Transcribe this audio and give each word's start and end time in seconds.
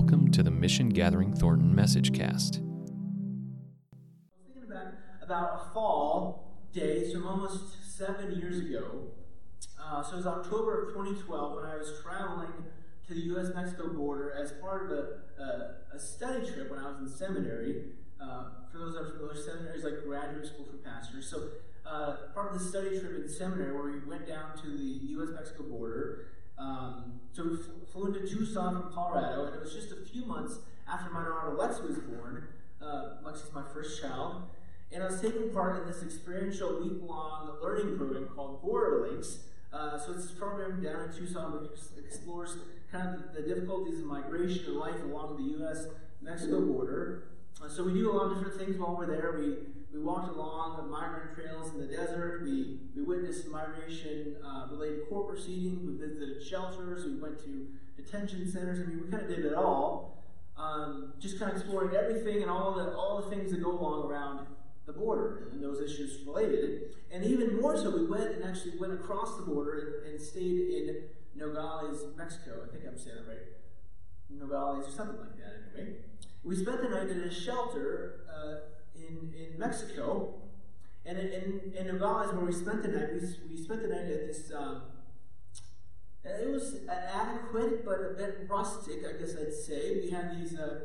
Welcome 0.00 0.30
to 0.30 0.42
the 0.42 0.50
Mission 0.50 0.88
Gathering 0.88 1.34
Thornton 1.34 1.74
Message 1.74 2.14
Cast. 2.14 2.62
Thinking 4.46 4.62
about, 4.66 4.94
about 5.20 5.74
fall 5.74 6.56
day, 6.72 7.12
so 7.12 7.22
almost 7.28 7.98
seven 7.98 8.34
years 8.40 8.60
ago. 8.60 9.08
Uh, 9.78 10.02
so 10.02 10.14
it 10.14 10.16
was 10.16 10.26
October 10.26 10.84
of 10.84 10.94
2012 10.94 11.54
when 11.54 11.66
I 11.66 11.76
was 11.76 12.00
traveling 12.02 12.48
to 13.08 13.14
the 13.14 13.20
U.S. 13.20 13.48
Mexico 13.54 13.88
border 13.88 14.32
as 14.32 14.52
part 14.52 14.86
of 14.86 14.90
a, 14.90 15.18
a, 15.38 15.96
a, 15.96 15.98
study 15.98 16.50
trip 16.50 16.70
when 16.70 16.80
I 16.80 16.88
was 16.88 17.00
in 17.00 17.06
seminary. 17.06 17.82
Uh, 18.18 18.44
for 18.72 18.78
those 18.78 18.94
that 18.94 19.02
are 19.02 19.10
familiar, 19.10 19.36
seminary 19.36 19.76
is 19.76 19.84
like 19.84 20.02
graduate 20.02 20.46
school 20.46 20.64
for 20.64 20.78
pastors. 20.78 21.28
So 21.28 21.48
uh, 21.84 22.16
part 22.32 22.54
of 22.54 22.58
the 22.58 22.64
study 22.64 22.98
trip 22.98 23.22
in 23.22 23.28
seminary 23.28 23.74
where 23.74 23.84
we 23.84 23.98
went 24.08 24.26
down 24.26 24.56
to 24.62 24.66
the 24.66 25.08
U.S. 25.10 25.28
Mexico 25.34 25.64
border. 25.64 26.28
Um, 26.58 27.20
so 27.32 27.58
flew 27.92 28.06
into 28.06 28.28
Tucson 28.28 28.80
from 28.82 28.92
Colorado, 28.92 29.46
and 29.46 29.54
it 29.54 29.60
was 29.60 29.72
just 29.72 29.92
a 29.92 29.96
few 29.96 30.24
months 30.24 30.58
after 30.88 31.10
my 31.10 31.22
daughter 31.22 31.56
Lexi 31.56 31.86
was 31.86 31.98
born. 31.98 32.48
Uh, 32.82 33.16
Lexi's 33.24 33.52
my 33.52 33.62
first 33.72 34.00
child. 34.00 34.42
And 34.92 35.02
I 35.02 35.06
was 35.06 35.20
taking 35.20 35.50
part 35.50 35.80
in 35.80 35.86
this 35.86 36.02
experiential 36.02 36.80
week 36.80 37.00
long 37.02 37.56
learning 37.62 37.96
program 37.96 38.26
called 38.26 38.60
Border 38.60 39.08
Links. 39.08 39.38
Uh, 39.72 39.96
so 39.96 40.12
it's 40.12 40.26
this 40.26 40.32
program 40.32 40.82
down 40.82 41.08
in 41.08 41.16
Tucson 41.16 41.52
which 41.52 41.70
explores 41.96 42.56
kind 42.90 43.14
of 43.14 43.32
the, 43.32 43.42
difficulties 43.42 44.00
of 44.00 44.06
migration 44.06 44.64
and 44.66 44.76
life 44.76 45.00
along 45.04 45.36
the 45.36 45.58
U.S. 45.58 45.86
Mexico 46.20 46.60
border. 46.60 47.28
Uh, 47.62 47.68
so 47.68 47.84
we 47.84 47.92
do 47.92 48.10
a 48.10 48.12
lot 48.12 48.32
of 48.32 48.38
different 48.38 48.58
things 48.58 48.76
while 48.78 48.96
we're 48.96 49.06
there. 49.06 49.36
We 49.38 49.58
we 49.92 50.00
walked 50.00 50.28
along 50.28 50.76
the 50.76 50.84
migrant 50.84 51.34
trails 51.34 51.72
in 51.74 51.80
the 51.80 51.86
desert. 51.86 52.42
We, 52.44 52.78
we 52.94 53.02
witnessed 53.02 53.48
migration 53.48 54.36
uh, 54.44 54.68
related 54.70 55.08
court 55.08 55.28
proceedings. 55.28 55.82
We 55.84 56.06
visited 56.06 56.42
shelters. 56.42 57.04
We 57.04 57.18
went 57.20 57.42
to 57.44 57.66
detention 57.96 58.50
centers. 58.50 58.78
I 58.78 58.84
mean, 58.84 59.02
we 59.04 59.10
kind 59.10 59.24
of 59.24 59.28
did 59.28 59.44
it 59.44 59.54
all. 59.54 60.22
Um, 60.56 61.14
just 61.18 61.38
kind 61.38 61.50
of 61.50 61.56
exploring 61.56 61.96
everything 61.96 62.42
and 62.42 62.50
all 62.50 62.74
the, 62.74 62.94
all 62.94 63.20
the 63.22 63.34
things 63.34 63.50
that 63.50 63.62
go 63.62 63.72
along 63.72 64.08
around 64.08 64.46
the 64.86 64.92
border 64.92 65.48
and 65.52 65.62
those 65.62 65.80
issues 65.80 66.24
related. 66.24 66.94
And 67.10 67.24
even 67.24 67.60
more 67.60 67.76
so, 67.76 67.90
we 67.90 68.06
went 68.06 68.30
and 68.30 68.44
actually 68.44 68.78
went 68.78 68.92
across 68.92 69.36
the 69.36 69.42
border 69.42 70.02
and, 70.04 70.12
and 70.12 70.20
stayed 70.20 70.70
in 70.70 70.96
Nogales, 71.34 72.16
Mexico. 72.16 72.60
I 72.64 72.72
think 72.72 72.84
I'm 72.86 72.98
saying 72.98 73.16
that 73.16 73.28
right. 73.28 73.38
Nogales 74.28 74.88
or 74.88 74.92
something 74.92 75.18
like 75.18 75.36
that, 75.38 75.78
anyway. 75.80 75.96
We 76.44 76.54
spent 76.56 76.82
the 76.82 76.88
night 76.88 77.08
in 77.08 77.20
a 77.20 77.32
shelter. 77.32 78.20
Uh, 78.32 78.79
in, 79.10 79.34
in 79.34 79.58
Mexico. 79.58 80.34
And 81.04 81.18
in, 81.18 81.72
in, 81.76 81.86
Nogales, 81.86 82.34
where 82.34 82.44
we 82.44 82.52
spent 82.52 82.82
the 82.82 82.88
night, 82.88 83.08
we, 83.14 83.20
we 83.50 83.62
spent 83.62 83.82
the 83.82 83.88
night 83.88 84.04
at 84.04 84.26
this, 84.26 84.52
um, 84.54 84.82
it 86.22 86.50
was 86.50 86.76
adequate 86.88 87.84
but 87.84 87.98
a 88.00 88.14
bit 88.16 88.46
rustic, 88.48 89.02
I 89.08 89.18
guess 89.18 89.34
I'd 89.40 89.54
say. 89.54 90.02
We 90.02 90.10
had 90.10 90.38
these 90.38 90.58
uh, 90.58 90.80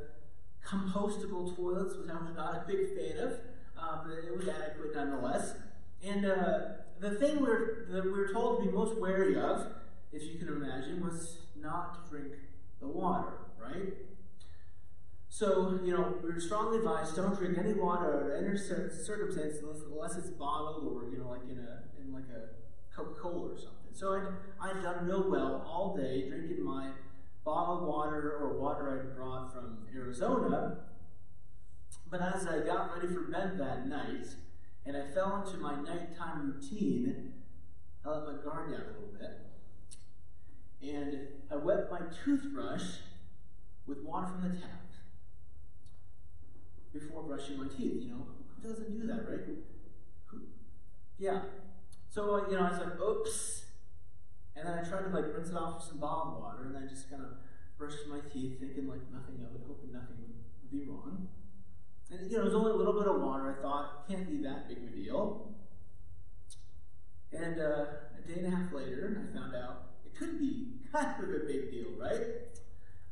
compostable 0.65 1.55
toilets, 1.55 1.95
which 1.97 2.09
I 2.09 2.13
was 2.13 2.35
not 2.35 2.55
a 2.55 2.63
big 2.65 2.97
fan 2.97 3.17
of, 3.19 3.33
uh, 3.77 4.03
but 4.05 4.13
it 4.25 4.35
was 4.35 4.47
adequate 4.47 4.95
nonetheless. 4.95 5.55
And 6.03 6.25
uh, 6.25 6.59
the 6.99 7.11
thing 7.15 7.41
we're, 7.41 7.85
that 7.89 8.05
we 8.05 8.11
were 8.11 8.31
told 8.31 8.59
to 8.59 8.69
be 8.69 8.71
most 8.71 8.97
wary 8.97 9.37
of, 9.37 9.67
if 10.13 10.23
you 10.23 10.39
can 10.39 10.47
imagine, 10.47 11.03
was 11.03 11.39
not 11.61 12.05
to 12.05 12.09
drink 12.09 12.33
the 12.79 12.87
water, 12.87 13.33
right? 13.61 13.93
So, 15.35 15.81
you 15.83 15.91
know, 15.91 16.13
we're 16.23 16.39
strongly 16.39 16.77
advised 16.77 17.17
don't 17.17 17.37
drink 17.37 17.57
any 17.57 17.73
water 17.73 18.23
under 18.23 18.35
any 18.37 18.57
circumstance 18.57 19.57
unless, 19.91 20.15
it's 20.15 20.29
bottled 20.29 20.87
or, 20.87 21.11
you 21.11 21.17
know, 21.17 21.27
like 21.27 21.41
in 21.51 21.59
a 21.59 21.83
in 22.01 22.13
like 22.13 22.29
a 22.33 22.95
Coca-Cola 22.95 23.51
or 23.51 23.57
something. 23.57 23.91
So 23.91 24.13
I'd, 24.13 24.29
I'd 24.61 24.81
done 24.81 25.05
real 25.05 25.29
well 25.29 25.61
all 25.67 25.93
day 25.93 26.29
drinking 26.29 26.63
my 26.63 26.91
bottled 27.43 27.85
water 27.85 28.37
or 28.39 28.57
water 28.57 28.97
I'd 28.97 29.13
brought 29.17 29.51
from 29.51 29.79
Arizona. 29.93 30.77
But 32.09 32.21
as 32.21 32.47
I 32.47 32.59
got 32.59 32.95
ready 32.95 33.13
for 33.13 33.23
bed 33.23 33.59
that 33.59 33.89
night, 33.89 34.27
and 34.85 34.95
I 34.95 35.05
fell 35.13 35.43
into 35.45 35.57
my 35.57 35.75
nighttime 35.75 36.53
routine, 36.53 37.33
I 38.05 38.09
let 38.11 38.23
my 38.23 38.41
guard 38.41 38.71
down 38.71 38.83
a 38.83 38.93
little 38.93 39.13
bit. 39.19 39.41
And 40.81 41.27
I 41.51 41.57
wet 41.57 41.91
my 41.91 41.99
toothbrush 42.23 42.99
with 43.85 44.01
water 44.01 44.27
from 44.27 44.43
the 44.43 44.57
tap 44.57 44.84
before 46.95 47.23
brushing 47.23 47.57
my 47.57 47.67
teeth. 47.67 48.03
You 48.03 48.09
know, 48.09 48.27
who 48.61 48.69
doesn't 48.69 48.99
do 48.99 49.07
that, 49.07 49.29
right? 49.29 49.41
Who? 50.27 50.37
Yeah. 51.19 51.41
So 52.09 52.35
uh, 52.35 52.49
you 52.49 52.57
know, 52.57 52.63
I 52.63 52.71
was 52.71 52.79
like, 52.79 52.99
oops, 52.99 53.65
and 54.55 54.67
then 54.67 54.79
I 54.79 54.87
tried 54.87 55.03
to 55.03 55.09
like 55.09 55.25
rinse 55.35 55.49
it 55.49 55.55
off 55.55 55.75
with 55.75 55.83
some 55.89 55.99
bottled 55.99 56.41
water, 56.41 56.73
and 56.73 56.77
I 56.77 56.87
just 56.87 57.09
kind 57.09 57.21
of 57.21 57.29
brushed 57.77 58.07
my 58.09 58.19
teeth, 58.31 58.59
thinking 58.59 58.87
like 58.87 59.03
nothing 59.11 59.43
of 59.43 59.53
it, 59.53 59.61
hoping 59.67 59.91
nothing 59.91 60.15
would 60.17 60.71
be 60.71 60.89
wrong. 60.89 61.27
And 62.09 62.31
you 62.31 62.37
know, 62.37 62.43
it 62.43 62.45
was 62.45 62.55
only 62.55 62.71
a 62.71 62.75
little 62.75 62.93
bit 62.93 63.07
of 63.07 63.21
water. 63.21 63.57
I 63.57 63.61
thought 63.61 64.07
can't 64.07 64.29
be 64.29 64.41
that 64.43 64.69
big 64.69 64.77
of 64.77 64.83
a 64.85 64.95
deal. 64.95 65.51
And 67.33 67.59
uh, 67.59 67.85
a 68.17 68.27
day 68.27 68.39
and 68.39 68.53
a 68.53 68.55
half 68.55 68.71
later, 68.71 69.21
I 69.21 69.37
found 69.37 69.55
out 69.55 69.87
it 70.05 70.17
could 70.17 70.39
be 70.39 70.67
kind 70.93 71.21
of 71.21 71.29
a 71.29 71.45
big 71.45 71.71
deal, 71.71 71.91
right? 71.99 72.21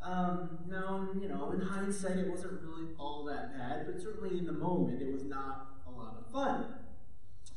Um, 0.03 0.59
now, 0.69 1.07
you 1.19 1.29
know, 1.29 1.51
in 1.51 1.61
hindsight, 1.61 2.17
it 2.17 2.29
wasn't 2.29 2.61
really 2.61 2.91
all 2.99 3.23
that 3.25 3.57
bad, 3.57 3.85
but 3.85 4.01
certainly 4.01 4.37
in 4.37 4.45
the 4.45 4.51
moment, 4.51 5.01
it 5.01 5.13
was 5.13 5.23
not 5.23 5.67
a 5.87 5.91
lot 5.91 6.17
of 6.19 6.31
fun. 6.31 6.65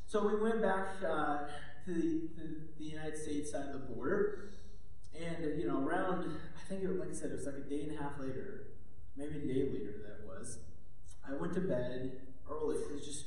So 0.07 0.25
we 0.25 0.41
went 0.41 0.63
back 0.63 0.87
uh, 1.05 1.39
to 1.87 1.93
the, 1.93 2.29
the, 2.37 2.57
the, 2.79 2.85
United 2.85 3.19
States 3.19 3.51
side 3.51 3.67
of 3.67 3.73
the 3.73 3.95
border, 3.95 4.51
and, 5.19 5.61
you 5.61 5.67
know, 5.67 5.85
around, 5.85 6.25
I 6.57 6.69
think, 6.69 6.85
it, 6.85 6.91
like 7.01 7.11
I 7.11 7.15
said, 7.15 7.33
it 7.33 7.37
was 7.37 7.47
like 7.47 7.57
a 7.57 7.69
day 7.69 7.83
and 7.83 7.99
a 7.99 8.03
half 8.03 8.13
later, 8.21 8.69
maybe 9.17 9.39
a 9.39 9.41
day 9.41 9.69
later 9.73 9.95
that 10.07 10.25
was, 10.25 10.59
I 11.29 11.35
went 11.35 11.53
to 11.55 11.61
bed 11.61 12.13
early. 12.49 12.77
I 12.89 12.95
was 12.95 13.05
just 13.05 13.25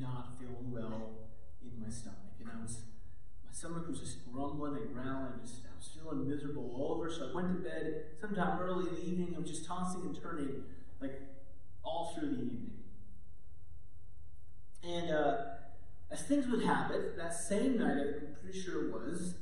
not 0.00 0.38
feeling 0.38 0.72
well 0.72 1.10
in 1.60 1.78
my 1.82 1.90
stomach, 1.90 2.40
and 2.40 2.48
I 2.48 2.62
was, 2.62 2.78
my 3.44 3.52
stomach 3.52 3.86
was 3.86 4.00
just 4.00 4.32
grumbling 4.32 4.76
and 4.76 4.94
growling, 4.94 5.40
just 5.42 5.60
was 5.86 6.02
feeling 6.02 6.28
miserable 6.28 6.70
all 6.74 6.96
over, 6.96 7.10
so 7.10 7.30
I 7.30 7.34
went 7.34 7.48
to 7.48 7.68
bed 7.68 8.04
sometime 8.20 8.58
early 8.60 8.88
in 8.88 8.94
the 8.94 9.04
evening. 9.04 9.34
I 9.36 9.40
was 9.40 9.50
just 9.50 9.65
tossing 9.76 10.02
and 10.02 10.22
turning, 10.22 10.62
like 11.00 11.20
all 11.82 12.14
through 12.14 12.28
the 12.28 12.36
evening. 12.36 12.70
And 14.82 15.10
uh, 15.10 15.36
as 16.10 16.22
things 16.22 16.46
would 16.48 16.62
it, 16.90 17.16
that 17.16 17.34
same 17.34 17.78
night, 17.78 17.96
I'm 17.98 18.36
pretty 18.40 18.60
sure 18.60 18.86
it 18.86 18.92
was, 18.92 19.34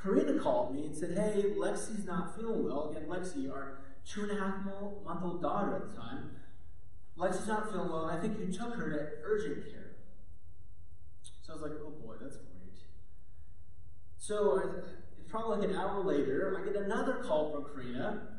Karina 0.00 0.38
called 0.40 0.74
me 0.74 0.86
and 0.86 0.96
said, 0.96 1.16
Hey, 1.16 1.42
Lexi's 1.56 2.04
not 2.04 2.36
feeling 2.36 2.64
well. 2.64 2.90
Again, 2.90 3.06
Lexi, 3.08 3.50
our 3.50 3.78
two 4.04 4.22
and 4.22 4.32
a 4.32 4.34
half 4.34 4.64
month 4.64 5.22
old 5.22 5.42
daughter 5.42 5.76
at 5.76 5.90
the 5.90 5.96
time, 5.96 6.30
Lexi's 7.16 7.46
not 7.46 7.70
feeling 7.70 7.88
well, 7.88 8.08
and 8.08 8.18
I 8.18 8.20
think 8.20 8.38
you 8.40 8.52
took 8.52 8.74
her 8.74 8.90
to 8.90 9.08
urgent 9.24 9.70
care. 9.70 9.92
So 11.42 11.52
I 11.52 11.54
was 11.54 11.62
like, 11.62 11.72
Oh 11.80 11.90
boy, 11.90 12.14
that's 12.20 12.36
great. 12.36 12.48
So 14.18 14.58
I, 14.58 15.30
probably 15.30 15.58
like 15.58 15.70
an 15.70 15.76
hour 15.76 16.02
later, 16.02 16.58
I 16.60 16.64
get 16.64 16.82
another 16.82 17.14
call 17.14 17.52
from 17.52 17.64
Karina 17.72 18.31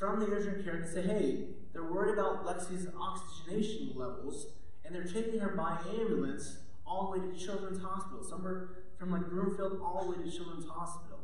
from 0.00 0.18
the 0.18 0.26
urgent 0.32 0.64
care 0.64 0.80
to 0.80 0.90
say, 0.90 1.02
hey, 1.02 1.44
they're 1.74 1.84
worried 1.84 2.14
about 2.14 2.46
Lexi's 2.46 2.88
oxygenation 2.98 3.92
levels, 3.94 4.46
and 4.82 4.94
they're 4.94 5.04
taking 5.04 5.38
her 5.38 5.50
by 5.50 5.76
ambulance 6.00 6.56
all 6.86 7.12
the 7.12 7.20
way 7.20 7.26
to 7.26 7.38
Children's 7.38 7.82
Hospital, 7.82 8.24
somewhere 8.24 8.70
from 8.98 9.12
like 9.12 9.28
Broomfield 9.28 9.78
all 9.84 10.06
the 10.06 10.18
way 10.18 10.24
to 10.24 10.34
Children's 10.34 10.66
Hospital. 10.66 11.18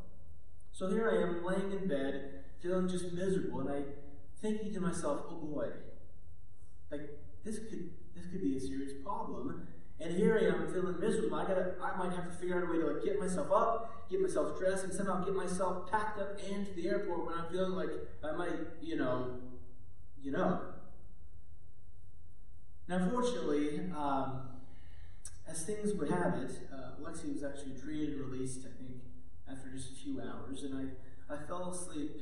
So 0.72 0.90
here 0.90 1.10
I 1.10 1.22
am 1.22 1.42
laying 1.42 1.72
in 1.72 1.88
bed, 1.88 2.44
feeling 2.60 2.86
just 2.86 3.14
miserable, 3.14 3.60
and 3.60 3.70
I 3.70 3.82
thinking 4.42 4.74
to 4.74 4.80
myself, 4.80 5.22
oh 5.30 5.36
boy, 5.36 5.68
like 6.90 7.18
this 7.44 7.58
could 7.58 7.90
this 8.14 8.26
could 8.30 8.42
be 8.42 8.58
a 8.58 8.60
serious 8.60 8.92
problem. 9.02 9.66
And 9.98 10.14
here 10.14 10.38
I 10.38 10.54
am 10.54 10.72
feeling 10.72 11.00
miserable. 11.00 11.36
I 11.36 11.44
gotta 11.44 11.74
I 11.82 11.96
might 11.96 12.14
have 12.14 12.26
to 12.26 12.36
figure 12.36 12.56
out 12.56 12.68
a 12.68 12.72
way 12.72 12.78
to 12.80 12.92
like 12.92 13.04
get 13.04 13.18
myself 13.18 13.50
up, 13.50 14.08
get 14.10 14.20
myself 14.20 14.58
dressed, 14.58 14.84
and 14.84 14.92
somehow 14.92 15.24
get 15.24 15.34
myself 15.34 15.90
packed 15.90 16.20
up 16.20 16.38
and 16.50 16.66
to 16.66 16.72
the 16.74 16.88
airport 16.88 17.26
when 17.26 17.34
I'm 17.34 17.50
feeling 17.50 17.72
like 17.72 17.88
I 18.22 18.36
might, 18.36 18.58
you 18.82 18.96
know, 18.96 19.38
you 20.22 20.32
know. 20.32 20.60
Now 22.88 23.08
fortunately, 23.10 23.80
um, 23.96 24.42
as 25.48 25.64
things 25.64 25.94
would 25.94 26.10
have 26.10 26.34
it, 26.34 26.52
uh, 26.72 27.02
Lexi 27.02 27.32
was 27.32 27.42
actually 27.42 27.74
treated 27.80 28.16
and 28.16 28.30
released, 28.30 28.60
I 28.60 28.76
think, 28.82 29.02
after 29.50 29.70
just 29.70 29.92
a 29.92 29.94
few 29.94 30.20
hours, 30.20 30.62
and 30.62 30.74
I, 31.28 31.34
I 31.34 31.38
fell 31.46 31.70
asleep 31.70 32.20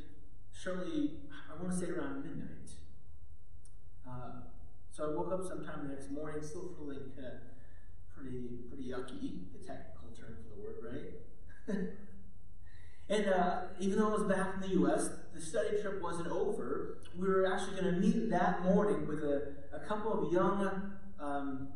shortly, 0.53 1.13
I 1.51 1.61
want 1.61 1.73
to 1.73 1.79
say 1.79 1.91
around 1.91 2.25
midnight. 2.25 2.71
Uh, 4.09 4.43
so 4.91 5.11
I 5.11 5.17
woke 5.17 5.33
up 5.33 5.47
sometime 5.47 5.89
the 5.89 5.95
next 5.95 6.11
morning, 6.11 6.43
still 6.43 6.71
feeling 6.79 7.11
kind 7.17 7.27
of 7.27 7.33
pretty 8.17 8.49
pretty 8.69 8.91
yucky, 8.91 9.53
the 9.53 9.67
technical 9.67 10.09
term 10.17 10.37
for 10.43 10.55
the 10.55 10.63
word, 10.63 10.77
right? 11.69 11.89
and 13.09 13.29
uh, 13.29 13.63
even 13.81 13.99
though 13.99 14.09
I 14.09 14.13
was 14.13 14.23
back 14.25 14.55
in 14.55 14.61
the 14.61 14.75
U.S., 14.81 15.11
the 15.35 15.41
study 15.41 15.81
trip 15.83 16.01
wasn't 16.03 16.29
over. 16.29 16.99
We 17.19 17.29
were 17.29 17.53
actually 17.53 17.81
going 17.81 17.95
to 17.95 18.01
meet 18.01 18.31
that 18.31 18.63
morning 18.63 19.07
with 19.07 19.21
a, 19.21 19.53
a 19.73 19.81
couple 19.81 20.27
of 20.27 20.33
young 20.33 20.93
um, 21.21 21.69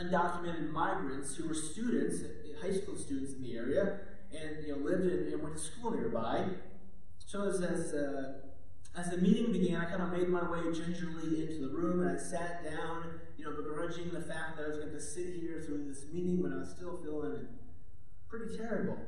undocumented 0.00 0.70
migrants 0.70 1.36
who 1.36 1.48
were 1.48 1.54
students, 1.54 2.22
high 2.60 2.72
school 2.72 2.96
students 2.96 3.34
in 3.34 3.42
the 3.42 3.56
area, 3.56 4.00
and 4.32 4.64
you 4.66 4.74
know 4.74 4.82
lived 4.82 5.04
in, 5.04 5.32
and 5.32 5.42
went 5.42 5.56
to 5.56 5.62
school 5.62 5.90
nearby. 5.90 6.46
So 7.18 7.48
as 7.48 7.60
as, 7.60 7.92
uh, 7.94 8.32
as 8.94 9.10
the 9.10 9.18
meeting 9.18 9.52
began, 9.52 9.80
I 9.80 9.84
kind 9.86 10.02
of 10.02 10.12
made 10.12 10.28
my 10.28 10.48
way 10.50 10.60
gingerly 10.72 11.42
into 11.42 11.66
the 11.66 11.74
room 11.74 12.06
and 12.06 12.18
I 12.18 12.20
sat 12.20 12.62
down, 12.62 13.20
you 13.38 13.44
know, 13.44 13.52
begrudging 13.56 14.10
the 14.10 14.20
fact 14.20 14.56
that 14.56 14.64
I 14.66 14.68
was 14.68 14.78
going 14.78 14.92
to 14.92 15.00
sit 15.00 15.34
here 15.40 15.62
through 15.64 15.86
this 15.88 16.04
meeting 16.12 16.42
when 16.42 16.52
I 16.52 16.58
was 16.58 16.70
still 16.70 16.98
feeling 17.02 17.46
pretty 18.28 18.56
terrible. 18.56 18.98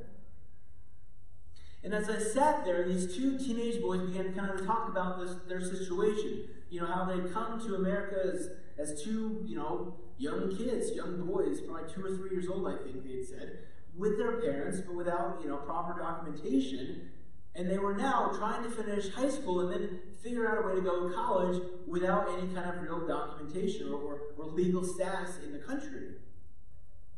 And 1.82 1.92
as 1.92 2.08
I 2.08 2.18
sat 2.18 2.64
there, 2.64 2.88
these 2.88 3.14
two 3.14 3.36
teenage 3.38 3.82
boys 3.82 4.00
began 4.08 4.24
to 4.24 4.32
kind 4.32 4.58
of 4.58 4.64
talk 4.64 4.88
about 4.88 5.18
this, 5.18 5.36
their 5.46 5.60
situation. 5.60 6.48
You 6.70 6.80
know, 6.80 6.86
how 6.86 7.04
they'd 7.04 7.32
come 7.32 7.60
to 7.66 7.74
America 7.74 8.32
as, 8.32 8.48
as 8.78 9.02
two, 9.02 9.42
you 9.44 9.54
know, 9.54 9.96
young 10.16 10.56
kids, 10.56 10.92
young 10.92 11.26
boys, 11.26 11.60
probably 11.60 11.92
two 11.92 12.04
or 12.04 12.16
three 12.16 12.30
years 12.30 12.48
old, 12.48 12.66
I 12.66 12.82
think 12.82 13.04
they 13.04 13.16
had 13.16 13.26
said, 13.26 13.58
with 13.96 14.16
their 14.16 14.40
parents, 14.40 14.80
but 14.80 14.94
without, 14.94 15.40
you 15.42 15.48
know, 15.48 15.58
proper 15.58 16.00
documentation. 16.00 17.10
And 17.56 17.70
they 17.70 17.78
were 17.78 17.94
now 17.94 18.32
trying 18.36 18.64
to 18.64 18.70
finish 18.70 19.10
high 19.10 19.28
school 19.28 19.60
and 19.60 19.72
then 19.72 20.00
figure 20.22 20.48
out 20.48 20.64
a 20.64 20.66
way 20.66 20.74
to 20.74 20.80
go 20.80 21.08
to 21.08 21.14
college 21.14 21.62
without 21.86 22.28
any 22.36 22.52
kind 22.52 22.68
of 22.68 22.82
real 22.82 23.06
documentation 23.06 23.92
or, 23.92 24.20
or, 24.36 24.46
legal 24.46 24.84
status 24.84 25.38
in 25.44 25.52
the 25.52 25.58
country. 25.58 26.14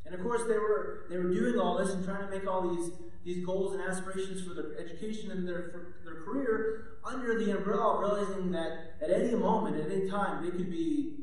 And 0.05 0.15
of 0.15 0.23
course, 0.23 0.43
they 0.47 0.59
were 0.59 1.07
they 1.11 1.19
were 1.19 1.33
doing 1.33 1.59
all 1.59 1.79
this 1.79 1.93
and 1.95 2.05
trying 2.05 2.25
to 2.25 2.31
make 2.31 2.47
all 2.47 2.75
these 2.75 2.93
these 3.25 3.45
goals 3.45 3.75
and 3.75 3.83
aspirations 3.83 4.47
for 4.47 4.55
their 4.55 4.79
education 4.79 5.31
and 5.31 5.47
their 5.47 5.71
for 5.73 5.97
their 6.05 6.23
career 6.23 6.99
under 7.05 7.39
the 7.43 7.57
umbrella 7.57 7.95
of 7.95 8.01
realizing 8.01 8.51
that 8.53 8.97
at 9.01 9.11
any 9.11 9.35
moment, 9.35 9.77
at 9.77 9.91
any 9.91 10.09
time, 10.09 10.45
they 10.45 10.51
could 10.51 10.71
be 10.71 11.15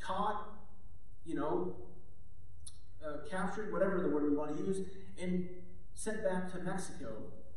caught, 0.00 0.48
you 1.24 1.34
know, 1.34 1.76
uh, 3.04 3.28
captured, 3.30 3.72
whatever 3.72 4.00
the 4.00 4.08
word 4.08 4.30
we 4.30 4.36
want 4.36 4.56
to 4.56 4.62
use, 4.62 4.86
and 5.20 5.48
sent 5.94 6.22
back 6.24 6.50
to 6.52 6.58
Mexico 6.60 7.08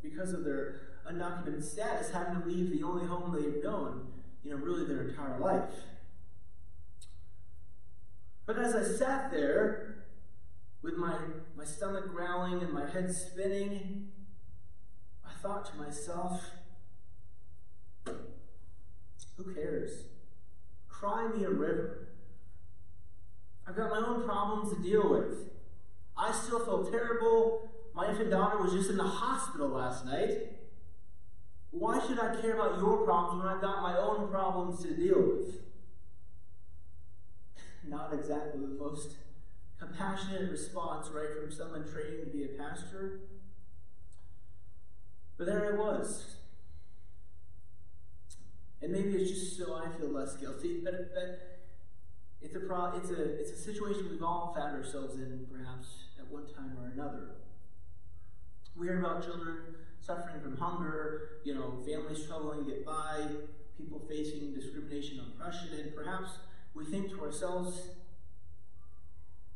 because 0.01 0.33
of 0.33 0.43
their 0.43 0.90
undocumented 1.11 1.63
status, 1.63 2.11
having 2.11 2.41
to 2.41 2.47
leave 2.47 2.71
the 2.71 2.83
only 2.83 3.05
home 3.05 3.33
they've 3.33 3.63
known, 3.63 4.07
you 4.43 4.51
know, 4.51 4.57
really 4.57 4.85
their 4.85 5.09
entire 5.09 5.39
life. 5.39 5.73
But 8.45 8.57
as 8.59 8.75
I 8.75 8.83
sat 8.83 9.31
there, 9.31 9.91
with 10.81 10.97
my, 10.97 11.15
my 11.55 11.63
stomach 11.63 12.09
growling 12.09 12.61
and 12.61 12.73
my 12.73 12.89
head 12.89 13.13
spinning, 13.13 14.09
I 15.25 15.29
thought 15.41 15.65
to 15.71 15.77
myself, 15.77 16.41
who 18.05 19.53
cares? 19.53 20.05
Cry 20.87 21.27
me 21.27 21.43
a 21.45 21.49
river. 21.49 22.09
I've 23.67 23.75
got 23.75 23.89
my 23.89 24.05
own 24.05 24.23
problems 24.23 24.75
to 24.75 24.83
deal 24.83 25.09
with. 25.09 25.49
I 26.17 26.31
still 26.31 26.59
feel 26.59 26.91
terrible. 26.91 27.69
My 27.93 28.09
infant 28.09 28.31
daughter 28.31 28.57
was 28.61 28.73
just 28.73 28.89
in 28.89 28.97
the 28.97 29.03
hospital 29.03 29.69
last 29.69 30.05
night. 30.05 30.60
Why 31.71 32.05
should 32.05 32.19
I 32.19 32.35
care 32.35 32.53
about 32.53 32.79
your 32.79 33.05
problems 33.05 33.43
when 33.43 33.53
I've 33.53 33.61
got 33.61 33.81
my 33.81 33.97
own 33.97 34.29
problems 34.29 34.83
to 34.83 34.93
deal 34.93 35.19
with? 35.19 35.61
Not 37.87 38.13
exactly 38.13 38.59
the 38.59 38.67
most 38.67 39.15
compassionate 39.79 40.51
response, 40.51 41.09
right, 41.09 41.29
from 41.41 41.51
someone 41.51 41.89
training 41.89 42.25
to 42.25 42.29
be 42.29 42.43
a 42.43 42.47
pastor. 42.49 43.21
But 45.37 45.47
there 45.47 45.73
I 45.73 45.77
was. 45.77 46.35
And 48.81 48.91
maybe 48.91 49.13
it's 49.13 49.31
just 49.31 49.57
so 49.57 49.75
I 49.75 49.97
feel 49.97 50.09
less 50.09 50.35
guilty, 50.35 50.81
but, 50.83 51.13
but 51.13 51.59
it's 52.41 52.55
a 52.55 52.59
pro, 52.59 52.97
it's 52.97 53.11
a 53.11 53.39
it's 53.39 53.51
a 53.51 53.57
situation 53.57 54.07
we've 54.09 54.23
all 54.23 54.53
found 54.55 54.75
ourselves 54.75 55.15
in, 55.15 55.47
perhaps 55.51 55.87
at 56.19 56.29
one 56.29 56.47
time 56.47 56.75
or 56.79 56.91
another. 56.91 57.35
We 58.75 58.87
hear 58.87 58.99
about 58.99 59.23
children 59.23 59.57
suffering 60.01 60.41
from 60.41 60.57
hunger, 60.57 61.41
you 61.43 61.53
know, 61.53 61.77
families 61.85 62.23
struggling 62.23 62.65
to 62.65 62.71
get 62.71 62.85
by, 62.85 63.25
people 63.77 64.01
facing 64.09 64.53
discrimination, 64.53 65.19
oppression, 65.19 65.69
and 65.79 65.95
perhaps 65.95 66.31
we 66.73 66.85
think 66.85 67.09
to 67.09 67.21
ourselves, 67.21 67.89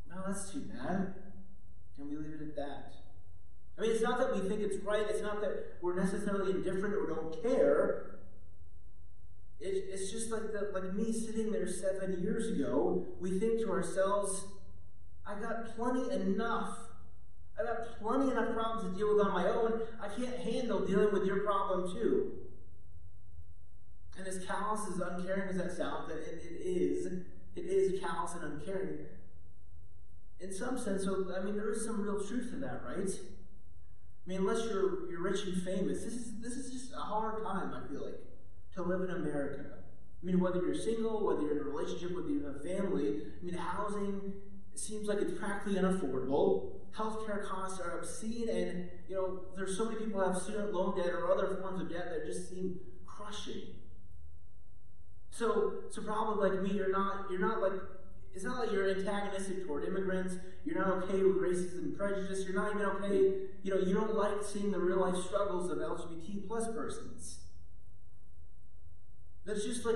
no, 0.09 0.15
that's 0.25 0.51
too 0.51 0.61
bad. 0.61 1.15
And 1.97 2.09
we 2.09 2.17
leave 2.17 2.33
it 2.33 2.41
at 2.41 2.55
that. 2.55 2.93
I 3.77 3.81
mean, 3.81 3.91
it's 3.91 4.01
not 4.01 4.19
that 4.19 4.33
we 4.33 4.47
think 4.47 4.61
it's 4.61 4.81
right, 4.83 5.05
it's 5.09 5.21
not 5.21 5.41
that 5.41 5.77
we're 5.81 5.95
necessarily 5.95 6.51
indifferent 6.51 6.95
or 6.95 7.07
don't 7.07 7.41
care. 7.41 8.19
It, 9.59 9.85
it's 9.89 10.11
just 10.11 10.31
like 10.31 10.51
the, 10.53 10.71
like 10.73 10.93
me 10.93 11.11
sitting 11.11 11.51
there 11.51 11.67
seven 11.67 12.21
years 12.21 12.47
ago, 12.47 13.05
we 13.19 13.39
think 13.39 13.59
to 13.61 13.71
ourselves, 13.71 14.45
I 15.25 15.39
got 15.39 15.75
plenty 15.75 16.13
enough. 16.13 16.77
I 17.59 17.63
got 17.63 17.99
plenty 18.01 18.31
enough 18.31 18.53
problems 18.53 18.91
to 18.91 18.97
deal 18.97 19.15
with 19.15 19.25
on 19.25 19.33
my 19.33 19.47
own. 19.47 19.81
I 20.01 20.07
can't 20.07 20.37
handle 20.37 20.85
dealing 20.85 21.13
with 21.13 21.25
your 21.25 21.39
problem 21.39 21.91
too. 21.93 22.33
And 24.17 24.27
as 24.27 24.45
callous, 24.45 24.81
as 24.89 24.99
uncaring 24.99 25.49
as 25.49 25.57
that 25.57 25.71
sounds, 25.71 26.07
that 26.07 26.17
it, 26.17 26.41
it 26.43 26.67
is, 26.67 27.05
it 27.55 27.61
is 27.61 27.99
callous 27.99 28.33
and 28.35 28.53
uncaring 28.53 28.99
in 30.39 30.53
some 30.53 30.77
sense, 30.77 31.03
so 31.03 31.33
I 31.37 31.43
mean, 31.43 31.55
there 31.55 31.71
is 31.71 31.85
some 31.85 32.01
real 32.01 32.23
truth 32.23 32.51
to 32.51 32.57
that, 32.57 32.81
right? 32.85 33.09
I 33.09 34.29
mean, 34.29 34.39
unless 34.39 34.65
you're 34.65 35.09
you're 35.09 35.21
rich 35.21 35.43
and 35.45 35.61
famous, 35.61 36.03
this 36.03 36.13
is 36.13 36.41
this 36.41 36.53
is 36.53 36.71
just 36.71 36.93
a 36.93 36.99
hard 36.99 37.43
time. 37.43 37.73
I 37.73 37.87
feel 37.91 38.03
like 38.05 38.19
to 38.75 38.83
live 38.83 39.01
in 39.01 39.15
America. 39.15 39.65
I 40.21 40.25
mean, 40.25 40.39
whether 40.39 40.61
you're 40.61 40.75
single, 40.75 41.25
whether 41.25 41.41
you're 41.41 41.51
in 41.51 41.57
a 41.59 41.69
relationship, 41.69 42.15
whether 42.15 42.29
you 42.29 42.45
have 42.45 42.55
a 42.55 42.59
family. 42.59 43.21
I 43.41 43.45
mean, 43.45 43.55
housing 43.55 44.33
seems 44.73 45.07
like 45.07 45.19
it's 45.19 45.37
practically 45.39 45.79
unaffordable. 45.79 46.71
Healthcare 46.97 47.45
costs 47.45 47.79
are 47.81 47.99
obscene, 47.99 48.47
and 48.47 48.89
you 49.09 49.15
know 49.15 49.39
there's 49.55 49.77
so 49.77 49.85
many 49.85 49.97
people 49.97 50.25
have 50.25 50.41
student 50.41 50.73
loan 50.73 50.97
debt 50.97 51.09
or 51.09 51.29
other 51.31 51.57
forms 51.61 51.81
of 51.81 51.89
debt 51.89 52.09
that 52.09 52.25
just 52.25 52.49
seem 52.49 52.79
crushing. 53.05 53.63
So, 55.29 55.73
so 55.89 56.01
probably 56.01 56.49
like 56.49 56.61
me, 56.61 56.71
you're 56.71 56.91
not 56.91 57.29
you're 57.29 57.41
not 57.41 57.61
like 57.61 57.73
it's 58.33 58.43
not 58.43 58.59
like 58.59 58.71
you're 58.71 58.89
antagonistic 58.89 59.65
toward 59.65 59.85
immigrants. 59.85 60.35
You're 60.65 60.77
not 60.77 61.03
okay 61.03 61.21
with 61.23 61.37
racism 61.37 61.79
and 61.79 61.97
prejudice. 61.97 62.43
You're 62.45 62.55
not 62.55 62.73
even 62.73 62.85
okay, 62.85 63.33
you 63.63 63.73
know, 63.73 63.79
you 63.79 63.93
don't 63.93 64.15
like 64.15 64.43
seeing 64.43 64.71
the 64.71 64.79
real 64.79 64.99
life 64.99 65.23
struggles 65.23 65.71
of 65.71 65.77
LGBT 65.77 66.47
plus 66.47 66.67
persons. 66.73 67.39
That's 69.45 69.63
just 69.63 69.85
like, 69.85 69.95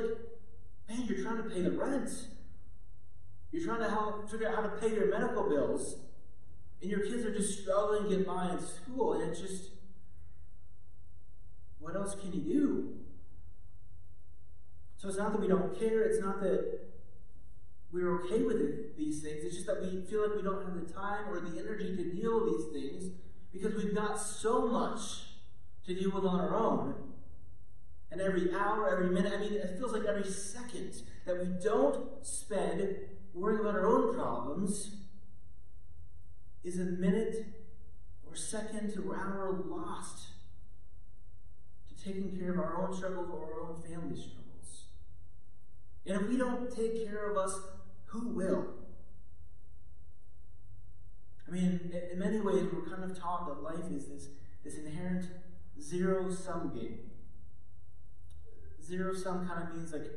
man, 0.88 1.06
you're 1.08 1.22
trying 1.22 1.44
to 1.44 1.50
pay 1.50 1.62
the 1.62 1.72
rent. 1.72 2.10
You're 3.52 3.66
trying 3.66 3.80
to 3.80 3.90
help 3.90 4.30
figure 4.30 4.48
out 4.48 4.56
how 4.56 4.62
to 4.62 4.70
pay 4.70 4.94
your 4.94 5.10
medical 5.10 5.50
bills. 5.50 5.96
And 6.82 6.90
your 6.90 7.02
kids 7.02 7.26
are 7.26 7.34
just 7.34 7.62
struggling 7.62 8.10
to 8.10 8.18
get 8.18 8.28
by 8.28 8.52
in 8.52 8.60
school. 8.60 9.14
And 9.14 9.30
it's 9.30 9.42
just, 9.42 9.72
what 11.80 11.96
else 11.96 12.16
can 12.16 12.32
you 12.34 12.42
do? 12.42 12.94
So 14.98 15.08
it's 15.08 15.18
not 15.18 15.32
that 15.32 15.42
we 15.42 15.48
don't 15.48 15.78
care. 15.80 16.02
It's 16.04 16.22
not 16.22 16.42
that 16.42 16.80
we're 17.92 18.24
okay 18.24 18.44
with 18.44 18.62
it, 18.62 18.98
these 18.98 19.22
things. 19.22 19.44
It's 19.44 19.56
just 19.56 19.68
that 19.68 19.82
we 19.82 20.02
feel 20.02 20.28
like 20.28 20.36
we 20.36 20.44
don't 20.44 20.64
have 20.64 20.76
the 20.76 20.94
time 20.94 21.28
or 21.30 21.40
the 21.40 21.60
energy 21.60 21.96
to 21.96 22.04
deal 22.12 22.44
with 22.44 22.74
these 22.74 22.84
things 22.84 23.12
because 23.52 23.74
we've 23.76 23.96
got 23.96 24.20
so 24.20 24.68
much 24.68 25.24
to 25.86 25.96
deal 25.96 26.12
with 26.12 26.26
on 26.26 26.40
our 26.40 26.56
own. 26.56 26.94
And 28.12 28.22
every 28.22 28.54
hour, 28.54 28.90
every 28.90 29.10
minute, 29.10 29.34
I 29.36 29.40
mean, 29.40 29.54
it 29.54 29.78
feels 29.78 29.94
like 29.94 30.06
every 30.06 30.30
second 30.30 31.02
that 31.26 31.40
we 31.40 31.48
don't 31.64 32.26
spend 32.26 32.96
worrying 33.34 33.62
about 33.62 33.76
our 33.76 33.88
own 33.88 34.14
problems 34.16 34.96
is 36.64 36.80
a 36.80 36.86
minute 36.86 37.46
or 38.28 38.36
second 38.36 38.94
or 39.06 39.16
hour 39.16 39.64
lost 39.66 40.30
to 41.88 42.04
taking 42.04 42.38
care 42.38 42.52
of 42.52 42.60
our 42.60 42.82
own 42.82 42.96
struggles 42.96 43.30
or 43.32 43.44
our 43.44 43.70
own 43.70 43.82
family 43.82 44.16
struggles. 44.16 44.86
And 46.06 46.22
if 46.22 46.28
we 46.28 46.38
don't 46.38 46.74
take 46.76 47.08
care 47.08 47.32
of 47.32 47.38
us 47.38 47.60
who 48.10 48.30
will? 48.30 48.66
I 51.48 51.52
mean, 51.52 51.92
in 52.12 52.20
many 52.20 52.40
ways, 52.40 52.66
we're 52.72 52.88
kind 52.90 53.04
of 53.04 53.20
taught 53.20 53.48
that 53.48 53.64
life 53.64 53.92
is 53.92 54.06
this, 54.06 54.28
this 54.64 54.76
inherent 54.78 55.26
zero 55.80 56.32
sum 56.32 56.72
game. 56.74 57.00
Zero 58.84 59.14
sum 59.14 59.48
kind 59.48 59.64
of 59.64 59.76
means 59.76 59.94
like, 59.94 60.08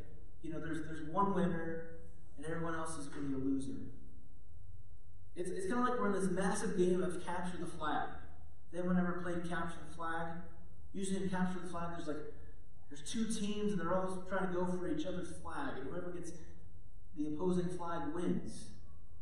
you 0.42 0.52
know, 0.52 0.60
there's, 0.60 0.86
there's 0.86 1.08
one 1.10 1.34
winner 1.34 1.84
and 2.36 2.46
everyone 2.46 2.74
else 2.74 2.96
is 2.98 3.06
going 3.06 3.24
to 3.24 3.28
be 3.28 3.34
a 3.34 3.38
loser. 3.38 3.78
It's, 5.34 5.50
it's 5.50 5.66
kind 5.66 5.82
of 5.82 5.88
like 5.88 5.98
we're 5.98 6.14
in 6.14 6.20
this 6.20 6.30
massive 6.30 6.76
game 6.76 7.02
of 7.02 7.24
capture 7.24 7.58
the 7.58 7.66
flag. 7.66 8.08
Anyone 8.74 8.98
ever 8.98 9.20
played 9.22 9.48
capture 9.48 9.78
the 9.88 9.94
flag? 9.94 10.28
Usually 10.92 11.22
in 11.22 11.30
capture 11.30 11.60
the 11.60 11.68
flag, 11.68 11.96
there's 11.96 12.08
like 12.08 12.22
there's 12.90 13.10
two 13.10 13.24
teams 13.24 13.72
and 13.72 13.80
they're 13.80 13.94
all 13.94 14.24
trying 14.28 14.48
to 14.48 14.52
go 14.52 14.66
for 14.66 14.86
each 14.88 15.06
other's 15.06 15.32
flag, 15.42 15.78
and 15.78 15.88
whoever 15.88 16.10
gets 16.10 16.32
the 17.16 17.26
opposing 17.28 17.68
flag 17.78 18.14
wins. 18.14 18.66